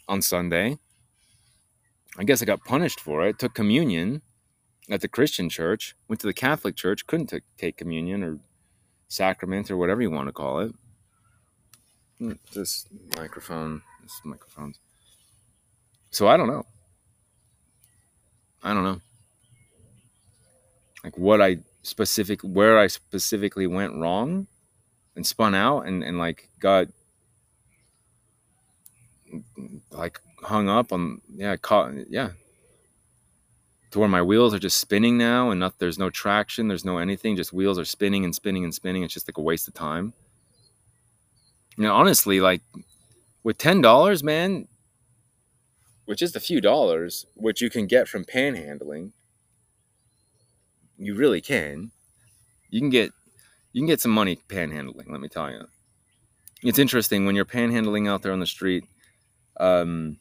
on 0.08 0.22
Sunday. 0.22 0.78
I 2.18 2.24
guess 2.24 2.42
I 2.42 2.44
got 2.44 2.64
punished 2.64 3.00
for 3.00 3.26
it. 3.26 3.38
Took 3.38 3.54
communion 3.54 4.22
at 4.90 5.00
the 5.00 5.08
Christian 5.08 5.48
church, 5.48 5.94
went 6.08 6.20
to 6.20 6.26
the 6.26 6.34
Catholic 6.34 6.76
church, 6.76 7.06
couldn't 7.06 7.28
t- 7.28 7.40
take 7.56 7.76
communion 7.76 8.22
or 8.22 8.38
sacrament 9.08 9.70
or 9.70 9.76
whatever 9.76 10.02
you 10.02 10.10
want 10.10 10.28
to 10.28 10.32
call 10.32 10.60
it. 10.60 10.72
Hmm, 12.18 12.32
this 12.54 12.86
microphone, 13.16 13.82
microphones. 14.24 14.78
So 16.10 16.28
I 16.28 16.36
don't 16.36 16.48
know. 16.48 16.66
I 18.62 18.74
don't 18.74 18.84
know. 18.84 19.00
Like 21.02 21.18
what 21.18 21.40
I 21.40 21.58
specific 21.82 22.42
where 22.42 22.78
I 22.78 22.86
specifically 22.86 23.66
went 23.66 23.94
wrong 23.94 24.46
and 25.16 25.26
spun 25.26 25.54
out 25.54 25.80
and, 25.80 26.02
and 26.04 26.18
like 26.18 26.48
got 26.60 26.86
like 29.90 30.20
hung 30.42 30.68
up 30.68 30.92
on 30.92 31.20
yeah 31.34 31.56
caught 31.56 31.92
yeah 32.08 32.30
to 33.90 33.98
where 33.98 34.08
my 34.08 34.22
wheels 34.22 34.54
are 34.54 34.58
just 34.58 34.78
spinning 34.78 35.18
now 35.18 35.50
and 35.50 35.60
not, 35.60 35.78
there's 35.78 35.98
no 35.98 36.10
traction 36.10 36.68
there's 36.68 36.84
no 36.84 36.98
anything 36.98 37.36
just 37.36 37.52
wheels 37.52 37.78
are 37.78 37.84
spinning 37.84 38.24
and 38.24 38.34
spinning 38.34 38.64
and 38.64 38.74
spinning 38.74 39.02
it's 39.02 39.14
just 39.14 39.28
like 39.28 39.38
a 39.38 39.42
waste 39.42 39.68
of 39.68 39.74
time 39.74 40.12
you 41.76 41.84
know 41.84 41.94
honestly 41.94 42.40
like 42.40 42.62
with 43.42 43.58
ten 43.58 43.80
dollars 43.80 44.22
man 44.22 44.68
which 46.04 46.22
is 46.22 46.34
a 46.34 46.40
few 46.40 46.60
dollars 46.60 47.26
which 47.34 47.60
you 47.60 47.70
can 47.70 47.86
get 47.86 48.08
from 48.08 48.24
panhandling 48.24 49.12
you 50.96 51.14
really 51.14 51.40
can 51.40 51.90
you 52.70 52.80
can 52.80 52.90
get 52.90 53.12
you 53.72 53.80
can 53.80 53.86
get 53.86 54.00
some 54.00 54.12
money 54.12 54.36
panhandling 54.48 55.10
let 55.10 55.20
me 55.20 55.28
tell 55.28 55.50
you 55.50 55.66
it's 56.62 56.78
interesting 56.78 57.26
when 57.26 57.34
you're 57.34 57.44
panhandling 57.44 58.08
out 58.08 58.22
there 58.22 58.32
on 58.32 58.40
the 58.40 58.46
street 58.46 58.84
um, 59.58 60.18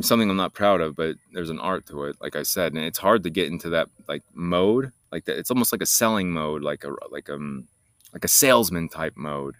something 0.00 0.28
I'm 0.28 0.36
not 0.36 0.54
proud 0.54 0.80
of, 0.80 0.96
but 0.96 1.16
there's 1.32 1.50
an 1.50 1.60
art 1.60 1.86
to 1.86 2.04
it, 2.04 2.16
like 2.20 2.36
I 2.36 2.42
said, 2.42 2.72
and 2.72 2.82
it's 2.84 2.98
hard 2.98 3.22
to 3.24 3.30
get 3.30 3.48
into 3.48 3.70
that 3.70 3.88
like 4.08 4.22
mode, 4.32 4.92
like 5.12 5.24
that. 5.26 5.38
It's 5.38 5.50
almost 5.50 5.72
like 5.72 5.82
a 5.82 5.86
selling 5.86 6.30
mode, 6.30 6.62
like 6.62 6.84
a 6.84 6.94
like 7.10 7.30
um 7.30 7.68
like 8.12 8.24
a 8.24 8.28
salesman 8.28 8.88
type 8.88 9.14
mode. 9.16 9.56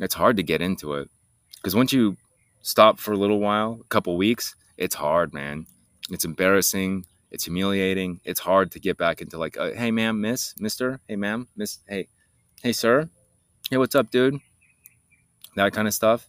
It's 0.00 0.14
hard 0.14 0.36
to 0.38 0.42
get 0.42 0.60
into 0.60 0.94
it 0.94 1.10
because 1.62 1.76
once 1.76 1.92
you 1.92 2.16
stop 2.62 2.98
for 2.98 3.12
a 3.12 3.16
little 3.16 3.38
while, 3.38 3.78
a 3.80 3.88
couple 3.88 4.16
weeks, 4.16 4.56
it's 4.76 4.96
hard, 4.96 5.32
man. 5.32 5.66
It's 6.10 6.24
embarrassing. 6.24 7.06
It's 7.30 7.44
humiliating. 7.44 8.20
It's 8.24 8.40
hard 8.40 8.72
to 8.72 8.80
get 8.80 8.98
back 8.98 9.22
into 9.22 9.38
like, 9.38 9.56
uh, 9.56 9.70
hey, 9.70 9.92
ma'am, 9.92 10.20
miss, 10.20 10.54
mister, 10.58 11.00
hey, 11.08 11.16
ma'am, 11.16 11.46
miss, 11.56 11.78
hey, 11.88 12.08
hey, 12.62 12.72
sir, 12.72 13.08
hey, 13.70 13.76
what's 13.76 13.94
up, 13.94 14.10
dude? 14.10 14.38
That 15.56 15.72
kind 15.72 15.86
of 15.86 15.94
stuff. 15.94 16.26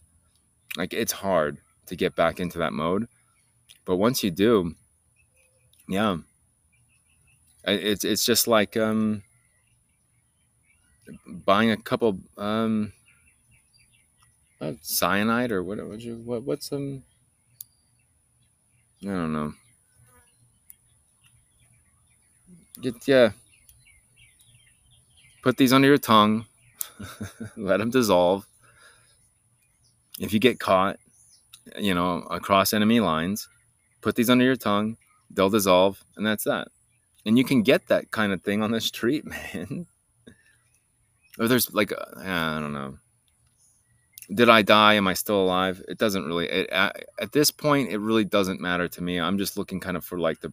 Like, 0.76 0.94
it's 0.94 1.12
hard 1.12 1.58
to 1.86 1.96
get 1.96 2.14
back 2.14 2.40
into 2.40 2.58
that 2.58 2.72
mode. 2.72 3.08
But 3.84 3.96
once 3.96 4.24
you 4.24 4.30
do, 4.30 4.74
yeah, 5.88 6.16
it's 7.64 8.04
it's 8.04 8.24
just 8.24 8.48
like 8.48 8.76
um, 8.76 9.22
buying 11.26 11.70
a 11.70 11.76
couple 11.76 12.18
um, 12.38 12.93
uh, 14.64 14.72
cyanide 14.82 15.52
or 15.52 15.62
what 15.62 15.78
would 15.86 16.02
you 16.02 16.16
what 16.16 16.42
what's 16.42 16.72
um 16.72 17.02
I 19.02 19.08
don't 19.08 19.32
know. 19.32 19.52
Get 22.80 23.06
yeah. 23.06 23.32
Put 25.42 25.58
these 25.58 25.72
under 25.72 25.88
your 25.88 25.98
tongue. 25.98 26.46
Let 27.56 27.78
them 27.78 27.90
dissolve. 27.90 28.46
If 30.18 30.32
you 30.32 30.38
get 30.38 30.58
caught, 30.58 30.98
you 31.78 31.94
know, 31.94 32.26
across 32.30 32.72
enemy 32.72 33.00
lines. 33.00 33.48
Put 34.00 34.16
these 34.16 34.30
under 34.30 34.44
your 34.44 34.56
tongue, 34.56 34.96
they'll 35.30 35.50
dissolve, 35.50 36.04
and 36.16 36.26
that's 36.26 36.44
that. 36.44 36.68
And 37.24 37.38
you 37.38 37.44
can 37.44 37.62
get 37.62 37.88
that 37.88 38.10
kind 38.10 38.32
of 38.32 38.42
thing 38.42 38.62
on 38.62 38.70
the 38.70 38.80
street, 38.80 39.24
man. 39.56 39.86
or 41.38 41.48
there's 41.48 41.72
like, 41.72 41.92
uh, 41.92 42.04
I 42.18 42.60
don't 42.60 42.74
know. 42.74 42.98
Did 44.34 44.48
I 44.48 44.62
die? 44.62 44.94
Am 44.94 45.06
I 45.06 45.14
still 45.14 45.40
alive? 45.40 45.82
It 45.88 45.98
doesn't 45.98 46.24
really. 46.24 46.46
It, 46.48 46.70
at, 46.70 47.04
at 47.20 47.32
this 47.32 47.50
point, 47.50 47.90
it 47.90 47.98
really 47.98 48.24
doesn't 48.24 48.60
matter 48.60 48.88
to 48.88 49.02
me. 49.02 49.20
I'm 49.20 49.38
just 49.38 49.56
looking 49.56 49.80
kind 49.80 49.96
of 49.96 50.04
for 50.04 50.18
like 50.18 50.40
the, 50.40 50.52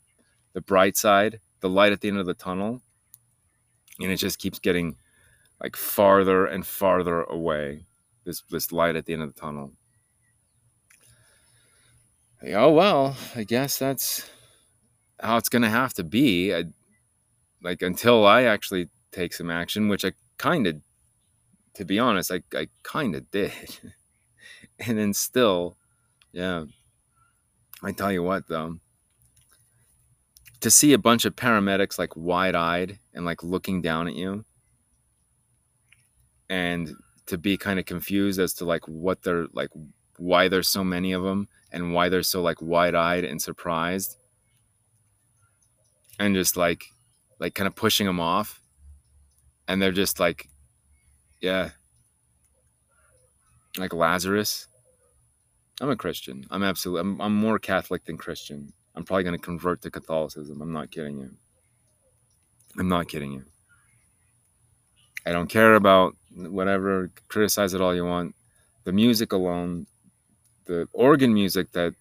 the 0.54 0.62
bright 0.62 0.96
side, 0.96 1.40
the 1.62 1.70
light 1.70 1.92
at 1.92 2.02
the 2.02 2.08
end 2.08 2.20
of 2.20 2.26
the 2.26 2.34
tunnel, 2.34 2.82
and 4.00 4.12
it 4.12 4.18
just 4.18 4.40
keeps 4.40 4.60
getting 4.60 4.98
like 5.62 5.76
farther 5.76 6.46
and 6.46 6.66
farther 6.66 7.24
away. 7.24 7.86
This 8.24 8.42
this 8.50 8.72
light 8.72 8.96
at 8.96 9.06
the 9.06 9.14
end 9.14 9.24
of 9.24 9.34
the 9.34 9.40
tunnel 9.40 9.72
oh 12.50 12.72
well 12.72 13.16
i 13.36 13.44
guess 13.44 13.78
that's 13.78 14.30
how 15.20 15.38
it's 15.38 15.50
gonna 15.50 15.70
have 15.70 15.94
to 15.94 16.04
be 16.04 16.54
I, 16.54 16.66
like 17.62 17.82
until 17.82 18.26
i 18.26 18.44
actually 18.44 18.90
take 19.12 19.34
some 19.34 19.52
action 19.52 19.90
which 19.90 20.04
i 20.04 20.14
kind 20.38 20.66
of 20.66 20.78
to 21.82 21.86
be 21.86 21.98
honest 21.98 22.32
i, 22.32 22.42
I 22.54 22.68
kind 22.84 23.16
of 23.16 23.30
did. 23.32 23.52
And 24.88 24.98
then 24.98 25.14
still 25.14 25.78
yeah. 26.32 26.66
I 27.84 27.92
tell 27.92 28.12
you 28.12 28.24
what 28.24 28.48
though 28.48 28.78
to 30.62 30.72
see 30.72 30.94
a 30.94 30.98
bunch 30.98 31.26
of 31.26 31.36
paramedics 31.36 32.00
like 32.00 32.16
wide-eyed 32.16 33.00
and 33.14 33.26
like 33.26 33.44
looking 33.44 33.82
down 33.82 34.08
at 34.08 34.16
you 34.16 34.46
and 36.50 36.94
to 37.26 37.38
be 37.38 37.58
kind 37.58 37.80
of 37.80 37.86
confused 37.86 38.40
as 38.40 38.54
to 38.54 38.66
like 38.66 38.88
what 38.88 39.24
they're 39.24 39.48
like 39.54 39.70
why 40.18 40.48
there's 40.48 40.70
so 40.70 40.84
many 40.84 41.12
of 41.12 41.24
them 41.24 41.48
and 41.72 41.94
why 41.94 42.10
they're 42.10 42.24
so 42.24 42.42
like 42.42 42.62
wide-eyed 42.62 43.24
and 43.24 43.42
surprised 43.42 44.18
and 46.20 46.36
just 46.36 46.56
like 46.58 46.84
like 47.40 47.56
kind 47.56 47.68
of 47.68 47.76
pushing 47.76 48.06
them 48.08 48.20
off 48.20 48.62
and 49.68 49.82
they're 49.82 49.92
just 49.92 50.20
like 50.20 50.48
yeah. 51.42 51.70
Like 53.78 53.94
lazarus? 53.94 54.68
I'm 55.80 55.90
a 55.90 55.96
christian. 55.96 56.46
I'm 56.52 56.64
absolutely 56.64 57.02
i'm, 57.02 57.22
I'm 57.22 57.36
more 57.36 57.60
catholic 57.60 58.06
than 58.06 58.18
christian. 58.18 58.74
I'm 58.96 59.04
probably 59.04 59.24
going 59.24 59.38
to 59.38 59.44
convert 59.44 59.82
to 59.82 59.92
catholicism. 59.92 60.62
I'm 60.62 60.74
not 60.74 60.92
kidding 60.92 61.18
you. 61.18 61.32
I'm 62.78 62.90
not 62.90 63.08
kidding 63.08 63.32
you. 63.32 63.46
I 65.26 65.32
don't 65.32 65.50
care 65.50 65.76
about 65.76 66.16
whatever 66.36 67.12
criticize 67.28 67.74
it 67.74 67.82
all 67.82 67.96
you 67.96 68.06
want. 68.06 68.36
The 68.84 68.92
music 68.92 69.32
alone 69.34 69.88
the 70.66 70.88
organ 70.94 71.34
music 71.34 71.72
that 71.74 71.94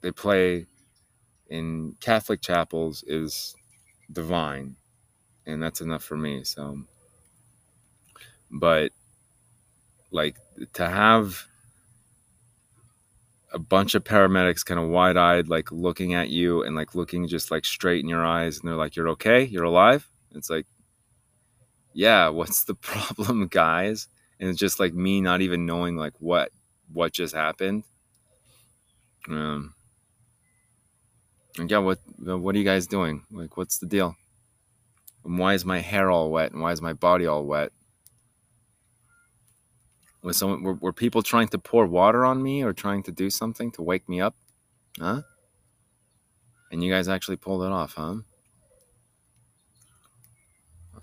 they 0.00 0.10
play 0.10 0.66
in 1.48 1.94
Catholic 2.00 2.40
chapels 2.40 3.04
is 3.06 3.54
divine, 4.10 4.76
and 5.44 5.62
that's 5.62 5.80
enough 5.80 6.02
for 6.02 6.16
me. 6.16 6.44
So, 6.44 6.78
but 8.50 8.92
like 10.10 10.36
to 10.74 10.88
have 10.88 11.46
a 13.52 13.58
bunch 13.58 13.94
of 13.94 14.04
paramedics 14.04 14.64
kind 14.64 14.80
of 14.80 14.88
wide 14.88 15.16
eyed, 15.16 15.48
like 15.48 15.70
looking 15.72 16.14
at 16.14 16.28
you 16.30 16.62
and 16.62 16.76
like 16.76 16.94
looking 16.94 17.26
just 17.28 17.50
like 17.50 17.64
straight 17.64 18.02
in 18.02 18.08
your 18.08 18.24
eyes, 18.24 18.58
and 18.58 18.68
they're 18.68 18.76
like, 18.76 18.96
"You're 18.96 19.08
okay, 19.10 19.44
you're 19.44 19.64
alive." 19.64 20.08
It's 20.34 20.50
like, 20.50 20.66
yeah, 21.94 22.28
what's 22.30 22.64
the 22.64 22.74
problem, 22.74 23.48
guys? 23.48 24.08
And 24.40 24.50
it's 24.50 24.58
just 24.58 24.80
like 24.80 24.94
me 24.94 25.20
not 25.20 25.40
even 25.40 25.66
knowing 25.66 25.96
like 25.96 26.14
what 26.20 26.50
what 26.92 27.12
just 27.12 27.34
happened 27.34 27.84
um, 29.28 29.74
yeah, 31.58 31.78
what 31.78 31.98
what 32.16 32.54
are 32.54 32.58
you 32.58 32.64
guys 32.64 32.86
doing? 32.86 33.24
Like, 33.30 33.56
what's 33.56 33.78
the 33.78 33.86
deal? 33.86 34.16
And 35.24 35.38
why 35.38 35.54
is 35.54 35.64
my 35.64 35.80
hair 35.80 36.10
all 36.10 36.30
wet? 36.30 36.52
And 36.52 36.60
why 36.60 36.72
is 36.72 36.82
my 36.82 36.92
body 36.92 37.26
all 37.26 37.44
wet? 37.44 37.72
Was 40.26 40.36
someone 40.38 40.64
were, 40.64 40.74
were 40.74 40.92
people 40.92 41.22
trying 41.22 41.46
to 41.48 41.58
pour 41.58 41.86
water 41.86 42.24
on 42.24 42.42
me 42.42 42.64
or 42.64 42.72
trying 42.72 43.04
to 43.04 43.12
do 43.12 43.30
something 43.30 43.70
to 43.70 43.82
wake 43.82 44.08
me 44.08 44.20
up? 44.20 44.34
Huh? 44.98 45.22
And 46.72 46.82
you 46.82 46.92
guys 46.92 47.06
actually 47.06 47.36
pulled 47.36 47.62
it 47.62 47.70
off, 47.70 47.94
huh? 47.94 48.16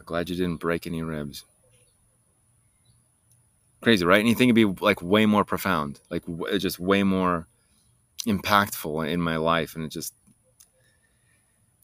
Glad 0.05 0.29
you 0.29 0.35
didn't 0.35 0.57
break 0.57 0.85
any 0.85 1.01
ribs. 1.01 1.45
Crazy, 3.79 4.03
right? 4.03 4.19
Anything 4.19 4.49
would 4.49 4.55
be 4.55 4.65
like 4.65 5.01
way 5.01 5.25
more 5.25 5.45
profound, 5.45 6.01
like 6.11 6.23
just 6.57 6.77
way 6.77 7.03
more 7.03 7.47
impactful 8.27 9.07
in 9.09 9.21
my 9.21 9.37
life, 9.37 9.77
and 9.77 9.85
it 9.85 9.89
just, 9.89 10.13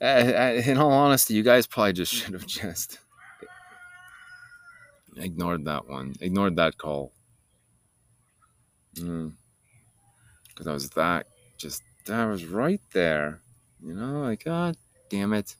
uh, 0.01 0.59
in 0.65 0.77
all 0.77 0.91
honesty, 0.91 1.35
you 1.35 1.43
guys 1.43 1.65
probably 1.65 1.93
just 1.93 2.13
should 2.17 2.33
have 2.33 2.45
just 2.45 2.99
ignored 5.15 5.63
that 5.63 5.87
one, 5.87 6.15
ignored 6.19 6.57
that 6.57 6.77
call, 6.77 7.13
because 8.93 9.05
mm. 9.05 9.33
I 10.67 10.71
was 10.71 10.89
that 10.91 11.27
just 11.57 11.83
that 12.05 12.25
was 12.25 12.45
right 12.45 12.81
there, 12.93 13.41
you 13.81 13.93
know, 13.93 14.21
like 14.21 14.43
God 14.45 14.75
damn 15.09 15.33
it. 15.33 15.55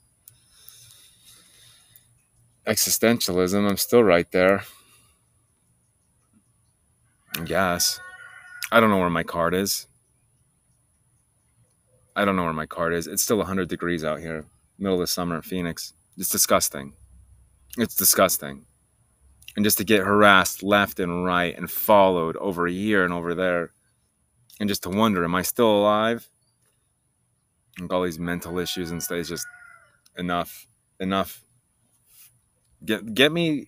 Existentialism, 2.68 3.70
I'm 3.70 3.78
still 3.78 4.04
right 4.04 4.30
there. 4.32 4.64
I 7.38 7.44
guess. 7.44 8.00
I 8.72 8.80
don't 8.80 8.90
know 8.90 8.98
where 8.98 9.10
my 9.10 9.24
card 9.24 9.54
is. 9.54 9.88
I 12.16 12.26
don't 12.26 12.36
know 12.36 12.44
where 12.44 12.54
my 12.54 12.66
card 12.66 12.94
is. 12.94 13.08
It's 13.08 13.24
still 13.24 13.38
100 13.38 13.70
degrees 13.70 14.04
out 14.04 14.20
here, 14.20 14.46
middle 14.78 15.02
of 15.02 15.10
summer 15.10 15.38
in 15.38 15.42
Phoenix. 15.42 15.94
It's 16.18 16.30
disgusting. 16.30 16.94
It's 17.78 17.96
disgusting. 17.96 18.66
And 19.60 19.66
just 19.66 19.78
to 19.78 19.84
get 19.84 20.06
harassed 20.06 20.64
left 20.64 21.02
and 21.02 21.26
right 21.26 21.54
and 21.58 21.70
followed 21.70 22.38
over 22.38 22.66
here 22.66 23.04
and 23.04 23.12
over 23.12 23.36
there. 23.36 23.74
And 24.58 24.70
just 24.70 24.84
to 24.84 24.90
wonder 24.90 25.22
am 25.26 25.36
i 25.36 25.42
still 25.42 25.70
alive? 25.70 26.30
And 27.78 27.92
all 27.92 28.04
these 28.04 28.18
mental 28.18 28.58
issues 28.58 28.90
and 28.90 29.04
stuff 29.04 29.18
is 29.18 29.28
just 29.28 29.46
enough 30.18 30.66
enough. 31.02 31.44
Get 32.86 33.14
get 33.14 33.34
me 33.34 33.68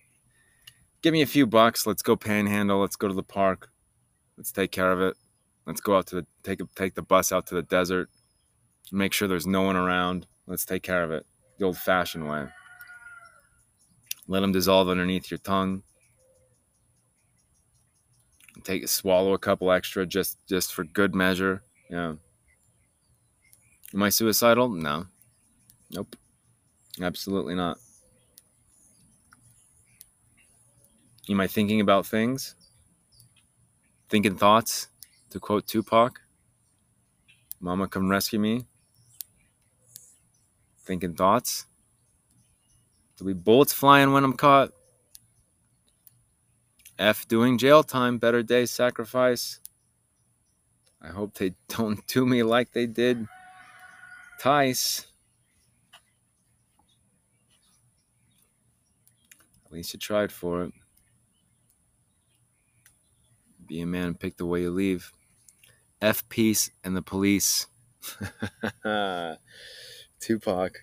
give 1.02 1.12
me 1.12 1.20
a 1.20 1.26
few 1.26 1.46
bucks. 1.46 1.86
Let's 1.86 2.00
go 2.00 2.16
panhandle. 2.16 2.80
Let's 2.80 2.96
go 2.96 3.08
to 3.08 3.12
the 3.12 3.22
park. 3.22 3.68
Let's 4.38 4.50
take 4.50 4.72
care 4.72 4.92
of 4.92 5.02
it. 5.02 5.14
Let's 5.66 5.82
go 5.82 5.98
out 5.98 6.06
to 6.06 6.14
the 6.22 6.26
take 6.42 6.62
take 6.74 6.94
the 6.94 7.02
bus 7.02 7.32
out 7.32 7.48
to 7.48 7.54
the 7.54 7.62
desert. 7.62 8.08
Make 8.90 9.12
sure 9.12 9.28
there's 9.28 9.46
no 9.46 9.60
one 9.60 9.76
around. 9.76 10.26
Let's 10.46 10.64
take 10.64 10.84
care 10.84 11.04
of 11.04 11.10
it 11.10 11.26
the 11.58 11.66
old 11.66 11.76
fashioned 11.76 12.26
way 12.26 12.46
let 14.26 14.40
them 14.40 14.52
dissolve 14.52 14.88
underneath 14.88 15.30
your 15.30 15.38
tongue. 15.38 15.82
Take 18.64 18.86
swallow 18.88 19.32
a 19.32 19.38
couple 19.38 19.72
extra 19.72 20.06
just 20.06 20.38
just 20.46 20.72
for 20.72 20.84
good 20.84 21.14
measure. 21.14 21.62
Yeah. 21.90 22.14
Am 23.94 24.02
I 24.02 24.08
suicidal? 24.08 24.68
No. 24.68 25.06
Nope. 25.90 26.16
Absolutely 27.00 27.54
not. 27.54 27.78
Am 31.28 31.40
I 31.40 31.46
thinking 31.46 31.80
about 31.80 32.06
things? 32.06 32.54
Thinking 34.08 34.36
thoughts? 34.36 34.88
To 35.30 35.40
quote 35.40 35.66
Tupac? 35.66 36.20
Mama, 37.60 37.88
come 37.88 38.08
rescue 38.08 38.38
me. 38.38 38.66
Thinking 40.84 41.14
thoughts? 41.14 41.66
There'll 43.22 43.36
be 43.36 43.40
bullets 43.40 43.72
flying 43.72 44.12
when 44.12 44.24
I'm 44.24 44.32
caught. 44.32 44.72
F 46.98 47.28
doing 47.28 47.56
jail 47.56 47.84
time, 47.84 48.18
better 48.18 48.42
day 48.42 48.66
sacrifice. 48.66 49.60
I 51.00 51.10
hope 51.10 51.34
they 51.34 51.54
don't 51.68 52.04
do 52.08 52.26
me 52.26 52.42
like 52.42 52.72
they 52.72 52.86
did 52.86 53.28
Tice. 54.40 55.06
At 59.66 59.72
least 59.72 59.94
you 59.94 60.00
tried 60.00 60.32
for 60.32 60.64
it. 60.64 60.72
Be 63.64 63.82
a 63.82 63.86
man, 63.86 64.14
pick 64.14 64.36
the 64.36 64.46
way 64.46 64.62
you 64.62 64.72
leave. 64.72 65.12
F 66.00 66.28
peace 66.28 66.72
and 66.82 66.96
the 66.96 67.02
police. 67.02 67.68
Tupac, 70.18 70.80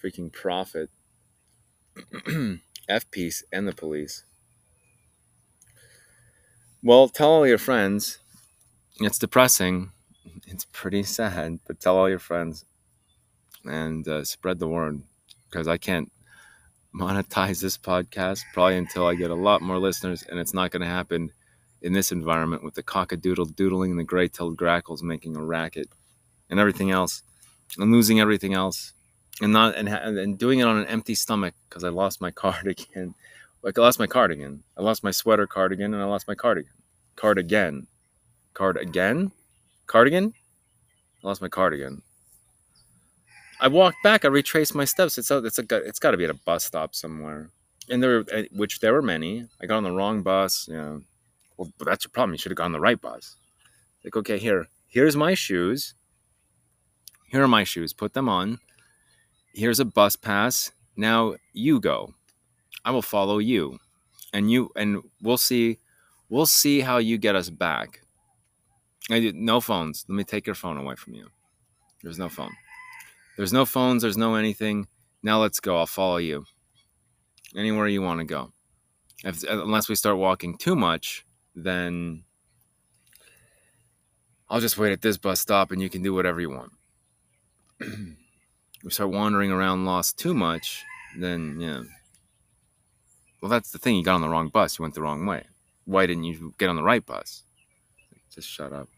freaking 0.00 0.32
prophet. 0.32 0.90
F 2.88 3.10
Peace 3.10 3.44
and 3.52 3.66
the 3.66 3.74
police. 3.74 4.24
Well, 6.82 7.08
tell 7.08 7.30
all 7.30 7.46
your 7.46 7.58
friends. 7.58 8.18
It's 9.00 9.18
depressing. 9.18 9.90
It's 10.46 10.64
pretty 10.72 11.02
sad, 11.02 11.58
but 11.66 11.80
tell 11.80 11.96
all 11.96 12.08
your 12.08 12.18
friends 12.18 12.64
and 13.64 14.06
uh, 14.06 14.24
spread 14.24 14.58
the 14.58 14.68
word 14.68 15.02
because 15.50 15.68
I 15.68 15.76
can't 15.76 16.10
monetize 16.94 17.60
this 17.60 17.76
podcast 17.76 18.40
probably 18.54 18.76
until 18.76 19.06
I 19.06 19.14
get 19.14 19.30
a 19.30 19.34
lot 19.34 19.60
more 19.60 19.78
listeners, 19.78 20.24
and 20.28 20.38
it's 20.38 20.54
not 20.54 20.70
going 20.70 20.82
to 20.82 20.88
happen 20.88 21.30
in 21.82 21.92
this 21.92 22.10
environment 22.10 22.64
with 22.64 22.74
the 22.74 22.82
cockadoodle 22.82 23.54
doodling 23.54 23.90
and 23.92 24.00
the 24.00 24.04
gray-tailed 24.04 24.56
grackles 24.56 25.02
making 25.02 25.36
a 25.36 25.44
racket 25.44 25.88
and 26.50 26.58
everything 26.58 26.90
else, 26.90 27.22
and 27.76 27.92
losing 27.92 28.20
everything 28.20 28.54
else 28.54 28.94
and 29.40 29.52
not 29.52 29.76
and, 29.76 29.88
and 29.88 30.38
doing 30.38 30.58
it 30.58 30.66
on 30.66 30.78
an 30.78 30.86
empty 30.86 31.14
stomach 31.14 31.54
because 31.68 31.84
I 31.84 31.88
lost 31.88 32.20
my 32.20 32.30
cardigan. 32.42 33.14
Like 33.62 33.78
I 33.78 33.82
lost 33.82 33.98
my 33.98 34.06
cardigan. 34.06 34.62
I 34.76 34.82
lost 34.82 35.02
my 35.02 35.10
sweater 35.10 35.46
cardigan 35.46 35.94
and 35.94 36.02
I 36.02 36.06
lost 36.06 36.28
my 36.28 36.34
cardigan. 36.34 36.72
Card 37.16 37.38
again. 37.38 37.86
Card 38.54 38.76
again? 38.76 39.32
Cardigan? 39.86 40.32
I 41.22 41.26
lost 41.26 41.42
my 41.42 41.48
cardigan. 41.48 42.02
I 43.60 43.66
walked 43.66 44.02
back. 44.04 44.24
I 44.24 44.28
retraced 44.28 44.74
my 44.74 44.84
steps. 44.84 45.18
It's 45.18 45.30
a, 45.32 45.38
it's 45.38 45.58
a, 45.58 45.64
it's 45.70 45.98
got 45.98 46.12
to 46.12 46.16
be 46.16 46.24
at 46.24 46.30
a 46.30 46.34
bus 46.34 46.64
stop 46.64 46.94
somewhere. 46.94 47.50
And 47.90 48.00
there, 48.00 48.24
eh, 48.30 48.44
which 48.52 48.78
there 48.78 48.92
were 48.92 49.02
many. 49.02 49.46
I 49.60 49.66
got 49.66 49.78
on 49.78 49.82
the 49.82 49.90
wrong 49.90 50.22
bus. 50.22 50.68
You 50.68 50.76
know, 50.76 51.02
well, 51.56 51.72
that's 51.84 52.04
your 52.04 52.10
problem. 52.10 52.34
You 52.34 52.38
should 52.38 52.52
have 52.52 52.56
gone 52.56 52.66
on 52.66 52.72
the 52.72 52.80
right 52.80 53.00
bus. 53.00 53.34
Like, 54.04 54.14
okay, 54.14 54.38
here, 54.38 54.68
here's 54.86 55.16
my 55.16 55.34
shoes. 55.34 55.94
Here 57.26 57.42
are 57.42 57.48
my 57.48 57.64
shoes. 57.64 57.92
Put 57.92 58.14
them 58.14 58.28
on 58.28 58.60
here's 59.58 59.80
a 59.80 59.84
bus 59.84 60.14
pass. 60.16 60.70
Now 60.96 61.34
you 61.52 61.80
go. 61.80 62.14
I 62.84 62.92
will 62.92 63.02
follow 63.02 63.38
you. 63.38 63.78
And 64.32 64.50
you 64.50 64.70
and 64.76 65.02
we'll 65.20 65.36
see 65.36 65.78
we'll 66.28 66.46
see 66.46 66.80
how 66.80 66.98
you 66.98 67.18
get 67.18 67.34
us 67.34 67.50
back. 67.50 68.02
No 69.10 69.60
phones. 69.60 70.04
Let 70.08 70.14
me 70.14 70.24
take 70.24 70.46
your 70.46 70.54
phone 70.54 70.76
away 70.76 70.94
from 70.94 71.14
you. 71.14 71.28
There's 72.02 72.18
no 72.18 72.28
phone. 72.28 72.52
There's 73.36 73.52
no 73.52 73.64
phones, 73.64 74.02
there's 74.02 74.16
no 74.16 74.34
anything. 74.34 74.86
Now 75.22 75.40
let's 75.40 75.60
go. 75.60 75.78
I'll 75.78 75.86
follow 75.86 76.18
you. 76.18 76.44
Anywhere 77.56 77.88
you 77.88 78.02
want 78.02 78.20
to 78.20 78.24
go. 78.24 78.52
If, 79.24 79.42
unless 79.44 79.88
we 79.88 79.94
start 79.94 80.18
walking 80.18 80.58
too 80.58 80.76
much, 80.76 81.24
then 81.54 82.24
I'll 84.48 84.60
just 84.60 84.78
wait 84.78 84.92
at 84.92 85.00
this 85.00 85.16
bus 85.16 85.40
stop 85.40 85.72
and 85.72 85.80
you 85.80 85.88
can 85.88 86.02
do 86.02 86.12
whatever 86.12 86.40
you 86.40 86.50
want. 86.50 86.72
we 88.82 88.90
start 88.90 89.10
wandering 89.10 89.50
around 89.50 89.84
lost 89.84 90.18
too 90.18 90.34
much, 90.34 90.84
then 91.16 91.58
yeah. 91.60 91.82
Well, 93.40 93.50
that's 93.50 93.70
the 93.70 93.78
thing. 93.78 93.96
You 93.96 94.04
got 94.04 94.16
on 94.16 94.20
the 94.20 94.28
wrong 94.28 94.48
bus. 94.48 94.78
You 94.78 94.82
went 94.82 94.94
the 94.94 95.02
wrong 95.02 95.26
way. 95.26 95.44
Why 95.84 96.06
didn't 96.06 96.24
you 96.24 96.54
get 96.58 96.68
on 96.68 96.76
the 96.76 96.82
right 96.82 97.04
bus? 97.04 97.44
Just 98.34 98.48
shut 98.48 98.72
up. 98.72 98.88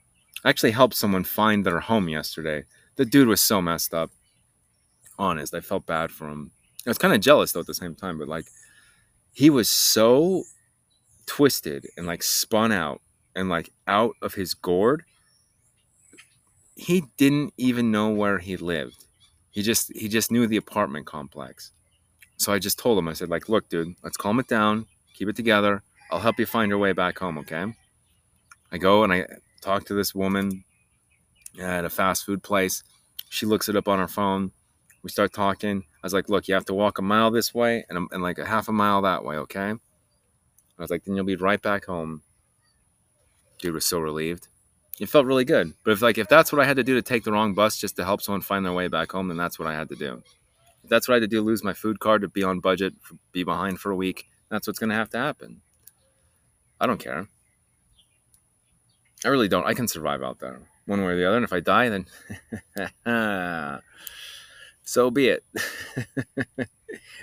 I 0.44 0.48
actually 0.48 0.70
helped 0.70 0.94
someone 0.94 1.24
find 1.24 1.64
their 1.64 1.80
home 1.80 2.08
yesterday. 2.08 2.64
The 2.96 3.04
dude 3.04 3.28
was 3.28 3.40
so 3.40 3.60
messed 3.60 3.94
up. 3.94 4.10
Honest, 5.18 5.54
I 5.54 5.60
felt 5.60 5.86
bad 5.86 6.10
for 6.10 6.28
him. 6.28 6.52
I 6.86 6.90
was 6.90 6.98
kind 6.98 7.14
of 7.14 7.20
jealous 7.20 7.52
though 7.52 7.60
at 7.60 7.66
the 7.66 7.74
same 7.74 7.94
time, 7.94 8.18
but 8.18 8.28
like 8.28 8.46
he 9.32 9.50
was 9.50 9.70
so 9.70 10.44
twisted 11.26 11.86
and 11.96 12.06
like 12.06 12.22
spun 12.22 12.72
out 12.72 13.02
and 13.36 13.48
like 13.48 13.70
out 13.86 14.14
of 14.22 14.34
his 14.34 14.54
gourd. 14.54 15.04
He 16.74 17.04
didn't 17.18 17.52
even 17.58 17.90
know 17.90 18.08
where 18.08 18.38
he 18.38 18.56
lived 18.56 19.04
he 19.50 19.62
just 19.62 19.92
he 19.94 20.08
just 20.08 20.30
knew 20.30 20.46
the 20.46 20.56
apartment 20.56 21.06
complex. 21.06 21.72
So 22.36 22.52
I 22.52 22.58
just 22.58 22.78
told 22.78 22.98
him, 22.98 23.08
I 23.08 23.12
said, 23.12 23.28
like, 23.28 23.48
look, 23.48 23.68
dude, 23.68 23.94
let's 24.02 24.16
calm 24.16 24.40
it 24.40 24.48
down, 24.48 24.86
keep 25.14 25.28
it 25.28 25.36
together. 25.36 25.82
I'll 26.10 26.20
help 26.20 26.38
you 26.38 26.46
find 26.46 26.70
your 26.70 26.78
way 26.78 26.92
back 26.92 27.18
home, 27.18 27.36
okay? 27.38 27.66
I 28.72 28.78
go 28.78 29.04
and 29.04 29.12
I 29.12 29.26
talk 29.60 29.84
to 29.86 29.94
this 29.94 30.14
woman 30.14 30.64
at 31.60 31.84
a 31.84 31.90
fast 31.90 32.24
food 32.24 32.42
place. 32.42 32.82
She 33.28 33.44
looks 33.44 33.68
it 33.68 33.76
up 33.76 33.88
on 33.88 33.98
her 33.98 34.08
phone. 34.08 34.52
We 35.02 35.10
start 35.10 35.34
talking. 35.34 35.82
I 36.02 36.06
was 36.06 36.14
like, 36.14 36.30
look, 36.30 36.48
you 36.48 36.54
have 36.54 36.64
to 36.66 36.74
walk 36.74 36.98
a 36.98 37.02
mile 37.02 37.30
this 37.30 37.52
way 37.54 37.84
and, 37.88 37.98
um, 37.98 38.08
and 38.10 38.22
like 38.22 38.38
a 38.38 38.46
half 38.46 38.68
a 38.68 38.72
mile 38.72 39.02
that 39.02 39.24
way, 39.24 39.36
okay? 39.36 39.70
I 39.70 39.76
was 40.78 40.90
like, 40.90 41.04
then 41.04 41.16
you'll 41.16 41.26
be 41.26 41.36
right 41.36 41.60
back 41.60 41.84
home. 41.84 42.22
Dude 43.58 43.74
was 43.74 43.86
so 43.86 43.98
relieved 43.98 44.48
it 45.00 45.08
felt 45.08 45.26
really 45.26 45.46
good. 45.46 45.72
But 45.82 45.92
if 45.92 46.02
like 46.02 46.18
if 46.18 46.28
that's 46.28 46.52
what 46.52 46.60
I 46.60 46.66
had 46.66 46.76
to 46.76 46.84
do 46.84 46.94
to 46.94 47.02
take 47.02 47.24
the 47.24 47.32
wrong 47.32 47.54
bus 47.54 47.78
just 47.78 47.96
to 47.96 48.04
help 48.04 48.22
someone 48.22 48.42
find 48.42 48.64
their 48.64 48.72
way 48.72 48.86
back 48.86 49.10
home, 49.10 49.28
then 49.28 49.38
that's 49.38 49.58
what 49.58 49.66
I 49.66 49.74
had 49.74 49.88
to 49.88 49.96
do. 49.96 50.22
If 50.84 50.90
that's 50.90 51.08
what 51.08 51.14
I 51.14 51.16
had 51.16 51.30
to 51.30 51.36
do, 51.36 51.42
lose 51.42 51.64
my 51.64 51.72
food 51.72 51.98
card 51.98 52.22
to 52.22 52.28
be 52.28 52.44
on 52.44 52.60
budget, 52.60 52.94
be 53.32 53.42
behind 53.42 53.80
for 53.80 53.90
a 53.90 53.96
week, 53.96 54.26
that's 54.50 54.66
what's 54.66 54.78
going 54.78 54.90
to 54.90 54.96
have 54.96 55.10
to 55.10 55.18
happen. 55.18 55.62
I 56.78 56.86
don't 56.86 57.00
care. 57.00 57.28
I 59.24 59.28
really 59.28 59.48
don't. 59.48 59.66
I 59.66 59.74
can 59.74 59.88
survive 59.88 60.22
out 60.22 60.38
there 60.38 60.60
one 60.86 61.00
way 61.00 61.12
or 61.12 61.16
the 61.16 61.26
other. 61.26 61.36
And 61.36 61.44
if 61.44 61.52
I 61.52 61.60
die, 61.60 61.88
then 61.88 62.06
so 64.82 65.10
be 65.10 65.28
it. 65.28 65.44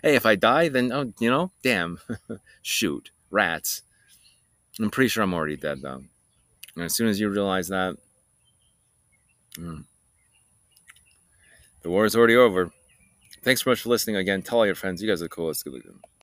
hey, 0.01 0.15
if 0.15 0.25
I 0.25 0.35
die, 0.35 0.69
then, 0.69 0.91
oh, 0.91 1.13
you 1.19 1.29
know, 1.29 1.51
damn. 1.63 1.99
Shoot. 2.61 3.11
Rats. 3.29 3.83
I'm 4.79 4.89
pretty 4.89 5.09
sure 5.09 5.23
I'm 5.23 5.33
already 5.33 5.57
dead, 5.57 5.81
though. 5.81 6.03
And 6.77 6.85
as 6.85 6.95
soon 6.95 7.07
as 7.07 7.19
you 7.19 7.27
realize 7.27 7.69
that, 7.69 7.97
mm, 9.57 9.83
the 11.81 11.89
war 11.89 12.05
is 12.05 12.15
already 12.15 12.35
over. 12.35 12.69
Thanks 13.41 13.63
so 13.63 13.71
much 13.71 13.81
for 13.81 13.89
listening 13.89 14.17
again. 14.17 14.43
Tell 14.43 14.59
all 14.59 14.65
your 14.67 14.75
friends. 14.75 15.01
You 15.01 15.09
guys 15.09 15.23
are 15.23 15.27
cool. 15.27 15.47
Let's 15.47 15.63
go. 15.63 15.71